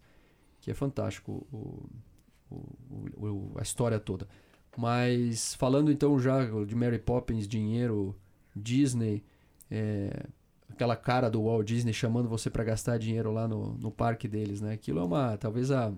Que 0.61 0.71
é 0.71 0.75
fantástico 0.75 1.47
o, 1.53 1.87
o- 2.51 3.27
o- 3.27 3.53
a 3.59 3.63
história 3.63 3.99
toda. 4.01 4.27
Mas 4.77 5.55
falando 5.55 5.91
então 5.91 6.19
já 6.19 6.45
de 6.65 6.75
Mary 6.75 6.99
Poppins, 6.99 7.47
dinheiro, 7.47 8.17
Disney, 8.57 9.23
é, 9.71 10.27
aquela 10.69 10.97
cara 10.97 11.29
do 11.29 11.43
Walt 11.43 11.67
Disney 11.67 11.93
chamando 11.93 12.29
você 12.29 12.49
para 12.49 12.65
gastar 12.65 12.99
dinheiro 12.99 13.31
lá 13.31 13.47
no, 13.47 13.75
no 13.75 13.91
parque 13.91 14.27
deles, 14.27 14.61
né? 14.61 14.73
Aquilo 14.73 15.01
é 15.01 15.05
uma, 15.05 15.37
talvez 15.37 15.71
a, 15.71 15.93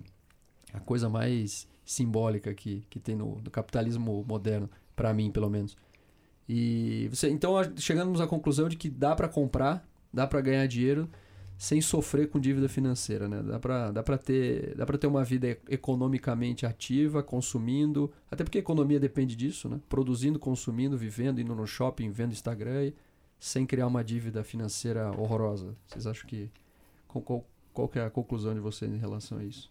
a 0.73 0.81
coisa 0.81 1.09
mais 1.09 1.69
simbólica 1.85 2.53
que, 2.53 2.85
que 2.91 2.99
tem 2.99 3.15
no, 3.15 3.41
no 3.41 3.51
capitalismo 3.51 4.25
moderno, 4.27 4.69
para 4.97 5.13
mim, 5.15 5.31
pelo 5.31 5.49
menos. 5.49 5.77
E 6.49 7.09
você, 7.11 7.31
então 7.31 7.55
chegamos 7.77 8.21
à 8.21 8.27
conclusão 8.27 8.69
de 8.69 8.77
que 8.77 8.89
dá 8.91 9.15
para 9.15 9.29
comprar, 9.29 9.87
dá 10.13 10.27
para 10.27 10.41
ganhar 10.41 10.67
dinheiro 10.67 11.09
sem 11.57 11.81
sofrer 11.81 12.29
com 12.29 12.38
dívida 12.38 12.69
financeira, 12.69 13.29
né? 13.29 13.43
Dá 13.43 13.59
para 13.59 13.93
dá 13.93 14.03
para 14.03 14.19
ter, 14.19 14.75
dá 14.77 14.85
para 14.85 14.99
ter 14.99 15.07
uma 15.07 15.25
vida 15.25 15.59
economicamente 15.69 16.67
ativa, 16.67 17.23
consumindo, 17.23 18.11
até 18.31 18.45
porque 18.45 18.59
a 18.59 18.61
economia 18.61 18.99
depende 18.99 19.37
disso, 19.37 19.69
né? 19.69 19.81
Produzindo, 19.88 20.38
consumindo, 20.38 20.97
vivendo, 20.97 21.40
indo 21.40 21.55
no 21.55 21.67
shopping, 21.67 22.11
vendo 22.11 22.33
Instagram, 22.33 22.93
sem 23.38 23.67
criar 23.67 23.87
uma 23.87 24.03
dívida 24.03 24.43
financeira 24.43 25.11
horrorosa. 25.19 25.77
Vocês 25.87 26.07
acham 26.07 26.27
que 26.27 26.51
qual, 27.07 27.23
qual, 27.23 27.47
qual 27.73 27.88
que 27.88 27.99
é 27.99 28.05
a 28.05 28.11
conclusão 28.11 28.55
de 28.55 28.61
vocês 28.61 28.93
em 28.93 28.99
relação 28.99 29.38
a 29.38 29.45
isso? 29.45 29.71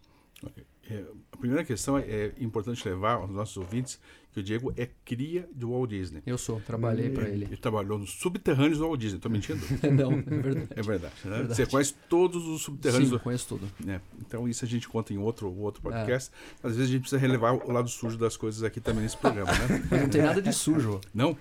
É, 0.90 1.02
a 1.32 1.36
primeira 1.36 1.64
questão 1.64 1.96
é, 1.98 2.02
é 2.02 2.32
importante 2.40 2.86
levar 2.86 3.14
aos 3.14 3.30
nossos 3.30 3.56
ouvintes 3.56 3.98
que 4.32 4.40
o 4.40 4.42
Diego 4.42 4.74
é 4.76 4.88
cria 5.04 5.48
de 5.54 5.64
Walt 5.64 5.88
Disney. 5.88 6.20
Eu 6.26 6.36
sou, 6.36 6.60
trabalhei 6.60 7.08
para 7.08 7.28
ele. 7.28 7.44
Ele 7.44 7.56
trabalhou 7.56 7.98
nos 7.98 8.10
subterrâneos 8.10 8.78
do 8.78 8.86
Walt 8.86 8.98
Disney. 9.00 9.16
Estou 9.18 9.30
mentindo? 9.30 9.60
Não, 9.94 10.12
é 10.12 10.42
verdade. 10.42 10.68
É 10.74 10.82
verdade, 10.82 11.14
né? 11.24 11.36
Verdade. 11.36 11.54
Você 11.54 11.66
conhece 11.66 11.94
todos 12.08 12.44
os 12.46 12.62
subterrâneos 12.62 13.10
Sim, 13.10 13.16
do... 13.16 13.20
conheço 13.20 13.46
tudo. 13.48 13.70
né? 13.84 14.00
Então 14.20 14.48
isso 14.48 14.64
a 14.64 14.68
gente 14.68 14.88
conta 14.88 15.12
em 15.14 15.18
outro, 15.18 15.54
outro 15.56 15.80
É. 15.88 15.90
podcast. 15.90 16.30
Às 16.62 16.72
vezes 16.76 16.88
a 16.88 16.92
gente 16.92 17.02
precisa 17.02 17.20
relevar 17.20 17.52
o 17.54 17.70
lado 17.70 17.88
sujo 17.88 18.18
das 18.18 18.36
coisas 18.36 18.62
aqui 18.64 18.80
também 18.80 19.04
nesse 19.04 19.16
programa, 19.16 19.52
né? 19.52 19.82
Não 20.02 20.08
tem 20.08 20.22
nada 20.22 20.42
de 20.42 20.52
sujo. 20.52 21.00
Não? 21.14 21.36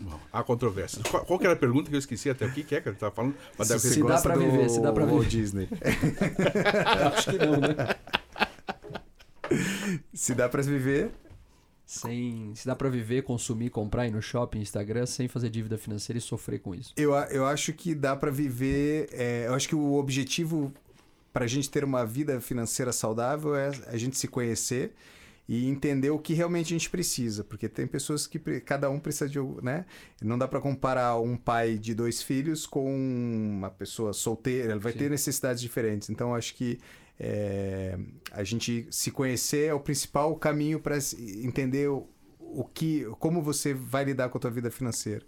Bom, 0.00 0.18
há 0.32 0.42
controvérsias. 0.42 1.02
Qual, 1.06 1.24
qual 1.24 1.38
que 1.38 1.44
era 1.44 1.52
a 1.54 1.58
pergunta 1.58 1.90
que 1.90 1.94
eu 1.94 1.98
esqueci 1.98 2.30
até 2.30 2.46
aqui? 2.46 2.64
Que 2.64 2.76
é 2.76 2.80
que 2.80 2.88
ele 2.88 2.96
estava 2.96 3.14
falando? 3.14 3.34
Mas 3.58 3.68
você 3.68 3.90
se 3.90 4.02
dá 4.02 4.16
do 4.20 4.40
viver, 4.40 4.70
se 4.70 4.80
dá 4.80 4.90
Walt 4.90 5.10
viver. 5.10 5.28
Disney. 5.28 5.68
Acho 7.14 7.30
que 7.30 7.38
não, 7.38 7.56
né? 7.58 7.76
Se 10.12 10.34
dá 10.34 10.48
pra 10.48 10.62
viver, 10.62 11.10
Sem, 11.86 12.52
se 12.54 12.66
dá 12.66 12.76
pra 12.76 12.88
viver, 12.88 13.22
consumir, 13.22 13.70
comprar, 13.70 14.06
ir 14.06 14.12
no 14.12 14.22
shopping, 14.22 14.60
Instagram, 14.60 15.06
sem 15.06 15.26
fazer 15.28 15.50
dívida 15.50 15.76
financeira 15.76 16.18
e 16.18 16.20
sofrer 16.20 16.60
com 16.60 16.74
isso. 16.74 16.92
eu, 16.96 17.14
a- 17.14 17.26
eu 17.30 17.44
acho 17.46 17.72
que 17.72 17.94
dá 17.94 18.14
pra 18.14 18.30
viver. 18.30 19.08
é, 19.12 19.46
eu 19.48 19.54
acho 19.54 19.68
que 19.68 19.74
o 19.74 19.94
objetivo 19.94 20.72
pra 21.32 21.46
gente 21.46 21.68
ter 21.70 21.84
uma 21.84 22.04
vida 22.04 22.40
financeira 22.40 22.92
saudável 22.92 23.54
é 23.56 23.70
a 23.86 23.96
gente 23.96 24.16
se 24.18 24.26
conhecer 24.28 24.92
e 25.48 25.68
entender 25.68 26.10
o 26.10 26.18
que 26.18 26.32
realmente 26.32 26.66
a 26.66 26.78
gente 26.78 26.88
precisa, 26.88 27.42
porque 27.42 27.68
tem 27.68 27.84
pessoas 27.86 28.24
que 28.26 28.38
cada 28.60 28.88
um 28.88 29.00
precisa 29.00 29.28
de, 29.28 29.40
né? 29.62 29.84
Não 30.22 30.38
dá 30.38 30.46
pra 30.46 30.60
comparar 30.60 31.18
um 31.18 31.36
pai 31.36 31.76
de 31.76 31.92
dois 31.92 32.22
filhos 32.22 32.66
com 32.66 32.84
uma 32.94 33.68
pessoa 33.70 34.12
solteira, 34.12 34.72
ele 34.72 34.80
vai 34.80 34.92
Sim. 34.92 34.98
ter 34.98 35.10
necessidades 35.10 35.60
diferentes. 35.60 36.08
Então 36.08 36.28
eu 36.30 36.34
acho 36.36 36.54
que 36.54 36.78
é, 37.22 37.98
a 38.32 38.42
gente 38.42 38.86
se 38.90 39.10
conhecer 39.10 39.66
é 39.66 39.74
o 39.74 39.80
principal 39.80 40.34
caminho 40.36 40.80
para 40.80 40.96
entender 41.44 41.90
o, 41.90 42.08
o 42.38 42.64
que, 42.64 43.04
como 43.18 43.42
você 43.42 43.74
vai 43.74 44.04
lidar 44.04 44.30
com 44.30 44.38
a 44.38 44.40
tua 44.40 44.50
vida 44.50 44.70
financeira 44.70 45.24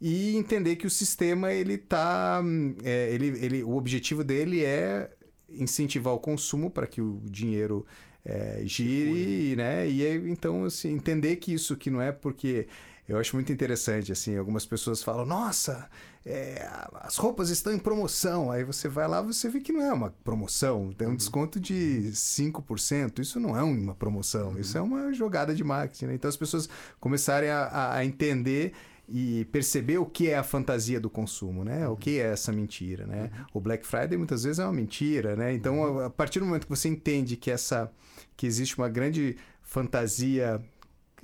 e 0.00 0.36
entender 0.36 0.76
que 0.76 0.86
o 0.86 0.90
sistema 0.90 1.52
ele 1.52 1.76
tá, 1.76 2.42
é, 2.82 3.12
ele, 3.12 3.26
ele, 3.44 3.62
o 3.62 3.76
objetivo 3.76 4.24
dele 4.24 4.64
é 4.64 5.10
incentivar 5.50 6.14
o 6.14 6.18
consumo 6.18 6.70
para 6.70 6.86
que 6.86 7.02
o 7.02 7.20
dinheiro 7.24 7.84
é, 8.24 8.62
gire, 8.64 9.56
né? 9.56 9.88
E 9.88 10.06
aí, 10.06 10.30
então 10.30 10.64
assim, 10.64 10.92
entender 10.92 11.36
que 11.36 11.52
isso 11.52 11.76
que 11.76 11.90
não 11.90 12.00
é 12.00 12.12
porque 12.12 12.68
eu 13.08 13.18
acho 13.18 13.34
muito 13.34 13.50
interessante 13.52 14.12
assim, 14.12 14.36
algumas 14.36 14.66
pessoas 14.66 15.02
falam, 15.02 15.24
nossa, 15.24 15.88
é, 16.26 16.68
as 17.00 17.16
roupas 17.16 17.48
estão 17.48 17.72
em 17.72 17.78
promoção. 17.78 18.50
Aí 18.50 18.62
você 18.62 18.86
vai 18.88 19.08
lá, 19.08 19.22
você 19.22 19.48
vê 19.48 19.60
que 19.60 19.72
não 19.72 19.80
é 19.82 19.92
uma 19.92 20.10
promoção, 20.22 20.92
tem 20.92 21.08
um 21.08 21.16
desconto 21.16 21.58
de 21.58 22.10
5%. 22.12 23.20
Isso 23.20 23.40
não 23.40 23.56
é 23.56 23.62
uma 23.62 23.94
promoção, 23.94 24.58
isso 24.58 24.76
é 24.76 24.80
uma 24.80 25.12
jogada 25.12 25.54
de 25.54 25.64
marketing. 25.64 26.06
Né? 26.06 26.14
Então 26.14 26.28
as 26.28 26.36
pessoas 26.36 26.68
começarem 27.00 27.48
a- 27.50 27.94
a, 27.94 28.04
entender 28.04 28.72
e 29.08 29.46
perceber 29.46 29.96
o 29.96 30.04
que 30.04 30.28
é 30.28 30.36
a 30.36 30.42
fantasia 30.42 31.00
do 31.00 31.08
consumo, 31.08 31.64
né? 31.64 31.88
O 31.88 31.96
que 31.96 32.18
é 32.20 32.30
essa 32.30 32.52
mentira, 32.52 33.06
né? 33.06 33.30
O 33.54 33.60
Black 33.60 33.86
Friday 33.86 34.18
muitas 34.18 34.42
vezes 34.42 34.58
é 34.58 34.64
uma 34.64 34.72
mentira, 34.74 35.34
né? 35.34 35.54
Então, 35.54 36.00
a- 36.00 36.06
a 36.06 36.10
partir 36.10 36.40
do 36.40 36.44
momento 36.44 36.64
que 36.66 36.70
você 36.76 36.88
entende 36.90 37.34
que 37.34 37.50
essa 37.50 37.90
que 38.36 38.46
existe 38.46 38.76
uma 38.76 38.86
grande 38.90 39.38
fantasia 39.62 40.60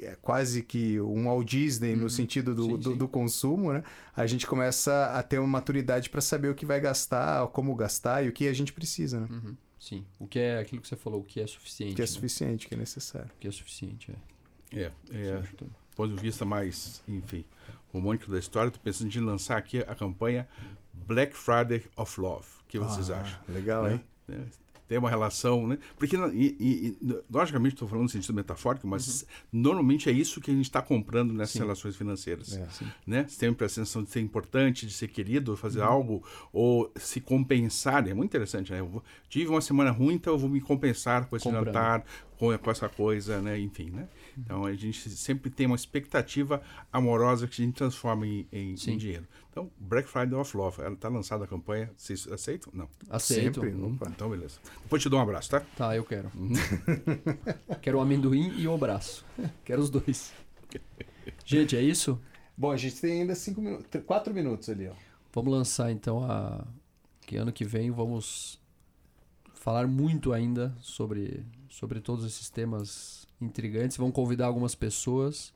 é 0.00 0.16
quase 0.20 0.62
que 0.62 1.00
um 1.00 1.24
Walt 1.24 1.46
Disney 1.48 1.94
no 1.96 2.08
sentido 2.10 2.54
do, 2.54 2.64
Sim, 2.64 2.76
do, 2.78 2.90
sim. 2.92 2.96
do 2.96 3.08
consumo, 3.08 3.72
né? 3.72 3.82
A 4.16 4.26
gente 4.26 4.46
começa 4.46 5.06
a 5.06 5.22
ter 5.22 5.38
uma 5.38 5.48
maturidade 5.48 6.10
para 6.10 6.20
saber 6.20 6.48
o 6.48 6.54
que 6.54 6.66
vai 6.66 6.80
gastar, 6.80 7.46
como 7.48 7.74
gastar 7.74 8.24
e 8.24 8.28
o 8.28 8.32
que 8.32 8.48
a 8.48 8.52
gente 8.52 8.72
precisa, 8.72 9.20
né? 9.20 9.28
Uhum. 9.30 9.56
Sim. 9.78 10.04
O 10.18 10.26
que 10.26 10.38
é 10.38 10.58
aquilo 10.58 10.80
que 10.80 10.88
você 10.88 10.96
falou, 10.96 11.20
o 11.20 11.24
que 11.24 11.40
é 11.40 11.46
suficiente. 11.46 11.92
O 11.92 11.96
que 11.96 12.02
é 12.02 12.04
né? 12.04 12.06
suficiente, 12.06 12.66
o 12.66 12.68
que 12.68 12.74
é 12.74 12.78
necessário. 12.78 13.30
O 13.36 13.38
que 13.38 13.48
é 13.48 13.50
suficiente, 13.50 14.10
é. 14.10 14.78
É, 14.80 14.92
é, 15.12 15.42
ponto 15.94 16.14
de 16.14 16.20
vista 16.20 16.44
mais, 16.44 17.02
enfim, 17.06 17.44
romântico 17.92 18.32
da 18.32 18.38
história, 18.38 18.68
estou 18.68 18.82
pensando 18.82 19.14
em 19.14 19.20
lançar 19.20 19.56
aqui 19.56 19.78
a 19.80 19.94
campanha 19.94 20.48
Black 20.92 21.36
Friday 21.36 21.84
of 21.96 22.20
Love. 22.20 22.46
O 22.62 22.66
que 22.66 22.78
vocês 22.78 23.10
Ah, 23.10 23.20
acham? 23.20 23.38
Legal, 23.48 23.84
né? 23.84 24.00
hein? 24.28 24.44
Né? 24.84 24.88
Tem 24.88 24.98
uma 24.98 25.08
relação, 25.10 25.66
né? 25.66 25.78
Porque, 25.96 26.16
e, 26.32 26.96
e- 27.00 27.18
logicamente, 27.30 27.74
estou 27.74 27.88
falando 27.88 28.04
no 28.04 28.08
sentido 28.08 28.34
metafórico, 28.34 28.86
mas 28.86 29.26
normalmente 29.52 30.08
é 30.08 30.12
isso 30.12 30.40
que 30.40 30.50
a 30.50 30.54
gente 30.54 30.66
está 30.66 30.82
comprando 30.82 31.32
nessas 31.32 31.54
Sim. 31.54 31.60
relações 31.60 31.96
financeiras. 31.96 32.56
É. 32.56 32.68
Né? 33.06 33.26
Tem 33.38 33.48
a 33.48 33.68
sensação 33.68 34.02
de 34.02 34.10
ser 34.10 34.20
importante, 34.20 34.86
de 34.86 34.92
ser 34.92 35.08
querido, 35.08 35.56
fazer 35.56 35.80
algo, 35.82 36.22
ou 36.52 36.92
se 36.96 37.20
compensar. 37.20 38.06
É 38.08 38.14
muito 38.14 38.30
interessante, 38.30 38.72
né? 38.72 38.80
Eu 38.80 38.86
vou- 38.86 39.04
tive 39.28 39.48
uma 39.50 39.60
semana 39.60 39.90
ruim, 39.90 40.14
então 40.14 40.34
eu 40.34 40.38
vou 40.38 40.48
me 40.50 40.60
compensar 40.60 41.26
com 41.26 41.36
esse 41.36 41.44
Comprando. 41.44 41.66
jantar, 41.66 42.04
com, 42.38 42.56
com 42.58 42.70
essa 42.70 42.88
coisa, 42.88 43.40
né? 43.40 43.58
Enfim, 43.58 43.90
né? 43.90 44.08
Então 44.38 44.64
a 44.64 44.72
gente 44.74 45.08
sempre 45.10 45.50
tem 45.50 45.66
uma 45.66 45.76
expectativa 45.76 46.62
amorosa 46.92 47.46
que 47.46 47.60
a 47.60 47.64
gente 47.64 47.74
transforma 47.76 48.26
em, 48.26 48.46
em- 48.52 48.70
em 48.72 48.96
dinheiro. 48.98 49.26
Então, 49.50 49.70
Black 49.78 50.08
Friday 50.08 50.34
of 50.34 50.56
Love, 50.56 50.80
ela 50.82 50.94
está 50.94 51.08
lançada 51.08 51.44
a 51.44 51.46
campanha. 51.46 51.90
Vocês 51.96 52.26
aceitam? 52.26 52.72
Não. 52.74 52.88
Aceito. 53.08 53.60
Sempre. 53.60 53.74
Hum, 53.74 53.94
Opa. 53.94 54.10
Então, 54.10 54.28
beleza. 54.30 54.58
Depois 54.82 55.00
te 55.02 55.08
dou 55.08 55.18
um 55.18 55.22
abraço, 55.22 55.50
tá? 55.50 55.60
Tá, 55.76 55.94
eu 55.96 56.04
quero. 56.04 56.30
quero 57.80 57.98
o 57.98 58.00
amendoim 58.00 58.52
e 58.58 58.66
o 58.66 58.74
abraço. 58.74 59.24
Quero 59.64 59.80
os 59.80 59.90
dois. 59.90 60.32
Gente, 61.44 61.76
é 61.76 61.82
isso? 61.82 62.20
Bom, 62.56 62.70
a 62.70 62.76
gente 62.76 63.00
tem 63.00 63.20
ainda 63.22 63.34
cinco 63.34 63.60
minutos, 63.60 64.02
quatro 64.06 64.32
minutos 64.34 64.68
ali, 64.68 64.88
ó. 64.88 64.92
Vamos 65.32 65.52
lançar 65.52 65.90
então 65.90 66.24
a, 66.24 66.64
que 67.26 67.36
ano 67.36 67.52
que 67.52 67.64
vem 67.64 67.90
vamos 67.90 68.60
falar 69.54 69.86
muito 69.86 70.32
ainda 70.32 70.74
sobre, 70.80 71.44
sobre 71.68 72.00
todos 72.00 72.24
esses 72.24 72.48
temas 72.50 73.26
intrigantes. 73.40 73.96
Vamos 73.96 74.14
convidar 74.14 74.46
algumas 74.46 74.74
pessoas. 74.74 75.52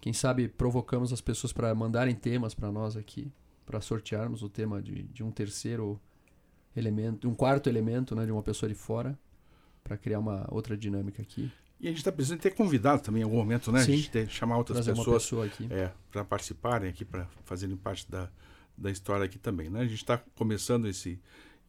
Quem 0.00 0.12
sabe 0.12 0.48
provocamos 0.48 1.12
as 1.12 1.20
pessoas 1.20 1.52
para 1.52 1.74
mandarem 1.74 2.14
temas 2.14 2.54
para 2.54 2.72
nós 2.72 2.96
aqui, 2.96 3.30
para 3.66 3.80
sortearmos 3.80 4.42
o 4.42 4.48
tema 4.48 4.80
de, 4.80 5.02
de 5.04 5.22
um 5.22 5.30
terceiro 5.30 6.00
elemento, 6.74 7.28
um 7.28 7.34
quarto 7.34 7.68
elemento, 7.68 8.14
né, 8.14 8.24
de 8.24 8.32
uma 8.32 8.42
pessoa 8.42 8.68
de 8.68 8.74
fora, 8.74 9.18
para 9.82 9.96
criar 9.96 10.18
uma 10.18 10.46
outra 10.50 10.76
dinâmica 10.76 11.20
aqui. 11.20 11.52
E 11.80 11.86
a 11.86 11.90
gente 11.90 11.98
está 11.98 12.12
precisando 12.12 12.40
ter 12.40 12.50
convidado 12.50 13.02
também 13.02 13.22
em 13.22 13.24
algum 13.24 13.36
momento, 13.36 13.72
né? 13.72 13.82
Sim. 13.82 13.92
A 13.92 13.96
gente 13.96 14.10
ter, 14.10 14.28
chamar 14.28 14.58
outras 14.58 14.84
Trazer 14.84 14.98
pessoas 14.98 15.22
pessoa 15.22 15.46
aqui. 15.46 15.66
é, 15.70 15.90
para 16.10 16.24
participarem 16.24 16.90
aqui, 16.90 17.04
para 17.04 17.26
fazerem 17.44 17.74
parte 17.74 18.10
da, 18.10 18.28
da 18.76 18.90
história 18.90 19.24
aqui 19.24 19.38
também, 19.38 19.70
né? 19.70 19.80
A 19.80 19.84
gente 19.84 19.94
está 19.94 20.18
começando 20.36 20.86
esse, 20.86 21.18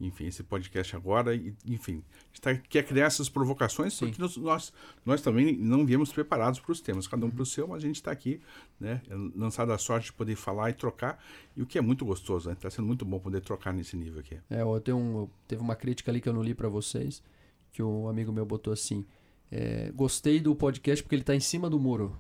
enfim, 0.08 0.26
esse 0.26 0.44
podcast 0.44 0.96
agora 0.96 1.36
e, 1.36 1.54
enfim, 1.66 2.04
a 2.10 2.28
gente 2.28 2.42
tá, 2.42 2.56
quer 2.56 2.84
criar 2.84 3.06
essas 3.06 3.30
provocações 3.30 3.94
Sim. 3.94 4.08
porque 4.08 4.22
nós, 4.22 4.38
nós, 4.38 4.74
nós 5.06 5.22
também 5.22 5.56
não 5.56 5.86
viemos 5.86 6.12
preparados 6.12 6.60
para 6.60 6.72
os 6.72 6.82
temas, 6.82 7.08
cada 7.08 7.26
um 7.26 7.30
Uhum. 7.30 7.36
para 7.36 7.44
o 7.44 7.46
seu, 7.46 7.68
mas 7.68 7.84
a 7.84 7.88
gente 7.88 7.96
está 7.96 8.12
aqui, 8.12 8.42
né? 8.80 9.02
Lançado 9.36 9.72
a 9.72 9.78
sorte 9.78 10.08
de 10.08 10.14
poder 10.14 10.36
falar 10.36 10.70
e 10.70 10.74
trocar, 10.74 11.24
e 11.56 11.62
o 11.62 11.66
que 11.66 11.78
é 11.78 11.82
muito 11.82 12.04
gostoso, 12.04 12.50
né? 12.50 12.54
Está 12.54 12.70
sendo 12.70 12.86
muito 12.86 13.06
bom 13.06 13.20
poder 13.20 13.42
trocar 13.42 13.74
nesse 13.74 13.96
nível 13.96 14.20
aqui. 14.20 14.38
É, 14.50 14.62
eu 14.62 14.80
tenho 14.82 14.98
um, 14.98 15.30
teve 15.48 15.62
uma 15.62 15.76
crítica 15.76 16.12
ali 16.12 16.20
que 16.20 16.28
eu 16.28 16.34
não 16.34 16.42
li 16.42 16.54
pra 16.54 16.68
vocês, 16.68 17.24
que 17.72 17.82
um 17.84 18.08
amigo 18.10 18.32
meu 18.32 18.46
botou 18.46 18.74
assim: 18.74 19.06
é, 19.52 19.92
gostei 19.94 20.40
do 20.40 20.56
podcast 20.56 21.04
porque 21.04 21.16
ele 21.16 21.24
tá 21.24 21.36
em 21.36 21.40
cima 21.40 21.70
do 21.70 21.80
muro. 21.80 22.18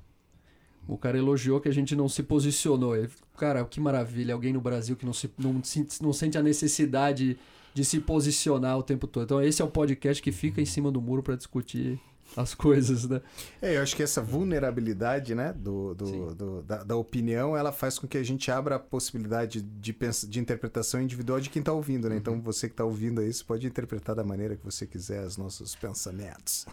O 0.87 0.97
cara 0.97 1.17
elogiou 1.17 1.61
que 1.61 1.69
a 1.69 1.73
gente 1.73 1.95
não 1.95 2.09
se 2.09 2.23
posicionou. 2.23 2.95
Ele, 2.95 3.09
cara, 3.37 3.63
que 3.65 3.79
maravilha, 3.79 4.33
alguém 4.33 4.51
no 4.51 4.59
Brasil 4.59 4.95
que 4.95 5.05
não, 5.05 5.13
se, 5.13 5.31
não, 5.37 5.61
não 6.01 6.11
sente 6.13 6.37
a 6.37 6.43
necessidade 6.43 7.37
de 7.73 7.83
se 7.85 7.99
posicionar 7.99 8.77
o 8.77 8.83
tempo 8.83 9.07
todo. 9.07 9.23
Então, 9.23 9.41
esse 9.41 9.61
é 9.61 9.65
o 9.65 9.69
podcast 9.69 10.21
que 10.21 10.31
fica 10.31 10.61
em 10.61 10.65
cima 10.65 10.91
do 10.91 11.01
muro 11.01 11.23
pra 11.23 11.35
discutir 11.35 11.99
as 12.37 12.53
coisas, 12.55 13.09
né? 13.09 13.19
É, 13.61 13.75
eu 13.75 13.81
acho 13.81 13.93
que 13.93 14.01
essa 14.01 14.21
vulnerabilidade, 14.21 15.35
né, 15.35 15.53
do, 15.53 15.93
do- 15.93 16.33
do- 16.35 16.61
da, 16.61 16.81
da 16.83 16.95
opinião, 16.95 17.57
ela 17.57 17.73
faz 17.73 17.99
com 17.99 18.07
que 18.07 18.17
a 18.17 18.23
gente 18.23 18.49
abra 18.49 18.75
a 18.75 18.79
possibilidade 18.79 19.61
de, 19.61 19.93
de 20.29 20.39
interpretação 20.39 21.01
individual 21.01 21.41
de 21.41 21.49
quem 21.49 21.59
está 21.59 21.73
ouvindo, 21.73 22.07
né? 22.07 22.15
Uhum. 22.15 22.21
Então, 22.21 22.41
você 22.41 22.67
que 22.69 22.73
está 22.73 22.85
ouvindo 22.85 23.19
aí, 23.19 23.33
você 23.33 23.43
pode 23.43 23.67
interpretar 23.67 24.15
da 24.15 24.23
maneira 24.23 24.55
que 24.55 24.63
você 24.63 24.87
quiser 24.87 25.25
os 25.25 25.35
nossos 25.35 25.75
pensamentos. 25.75 26.65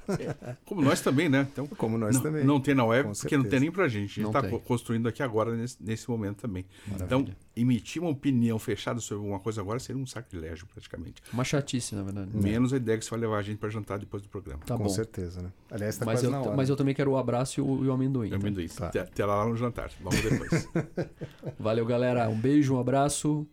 Como 0.65 0.81
nós 0.81 1.01
também, 1.01 1.29
né? 1.29 1.47
Então, 1.53 1.67
Como 1.67 1.99
nós 1.99 2.15
não, 2.17 2.23
também. 2.23 2.45
não 2.45 2.61
tem 2.61 2.75
na 2.75 2.85
web, 2.85 3.11
porque 3.19 3.37
não 3.37 3.45
tem 3.45 3.59
nem 3.61 3.73
pra 3.73 3.89
gente. 3.89 4.21
A 4.21 4.23
Não 4.23 4.33
gente 4.33 4.39
está 4.39 4.49
tem. 4.49 4.59
construindo 4.61 5.09
aqui 5.09 5.23
agora, 5.25 5.57
nesse, 5.57 5.77
nesse 5.81 6.09
momento 6.09 6.37
também. 6.43 6.65
Maravilha. 6.87 7.05
Então, 7.07 7.27
emitir 7.61 8.01
uma 8.03 8.11
opinião 8.11 8.59
fechada 8.59 9.01
sobre 9.01 9.23
alguma 9.23 9.39
coisa 9.41 9.61
agora 9.61 9.79
seria 9.79 10.01
um 10.01 10.07
sacrilégio, 10.07 10.67
praticamente. 10.67 11.23
Uma 11.33 11.45
chatice, 11.45 11.95
na 11.95 12.03
verdade. 12.03 12.31
Menos 12.35 12.73
a 12.73 12.77
ideia 12.77 12.97
que 12.99 13.05
você 13.05 13.11
vai 13.11 13.21
levar 13.21 13.39
a 13.39 13.43
gente 13.43 13.59
para 13.59 13.69
jantar 13.69 13.99
depois 13.99 14.23
do 14.23 14.29
programa. 14.29 14.61
Tá 14.65 14.77
Com 14.77 14.85
bom. 14.85 14.89
certeza, 14.89 15.43
né? 15.43 15.51
Aliás, 15.71 15.95
está 15.95 16.05
Mas 16.07 16.17
quase 16.21 16.27
eu, 16.27 16.31
na 16.31 16.41
hora. 16.41 16.57
mas 16.57 16.69
eu 16.69 16.77
também 16.77 16.95
quero 16.95 17.11
o 17.11 17.17
abraço 17.17 17.61
e 17.61 17.63
o, 17.63 17.85
e 17.85 17.89
o 17.89 17.93
amendoim. 17.93 18.31
tá? 18.31 18.37
Amendoim. 18.37 18.69
Tá. 18.69 18.87
Até, 18.87 19.01
até 19.01 19.25
lá 19.25 19.47
no 19.47 19.57
jantar. 19.57 19.91
Vamos 20.01 20.21
depois. 20.23 20.69
Valeu, 21.59 21.85
galera. 21.87 22.29
Um 22.29 22.39
beijo, 22.39 22.75
um 22.75 22.81
abraço. 22.81 23.47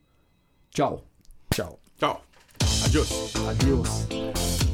Tchau. 0.70 1.06
Tchau. 1.54 1.80
Tchau. 1.98 2.24
Adiós. 2.86 3.10
Adeus. 3.48 4.64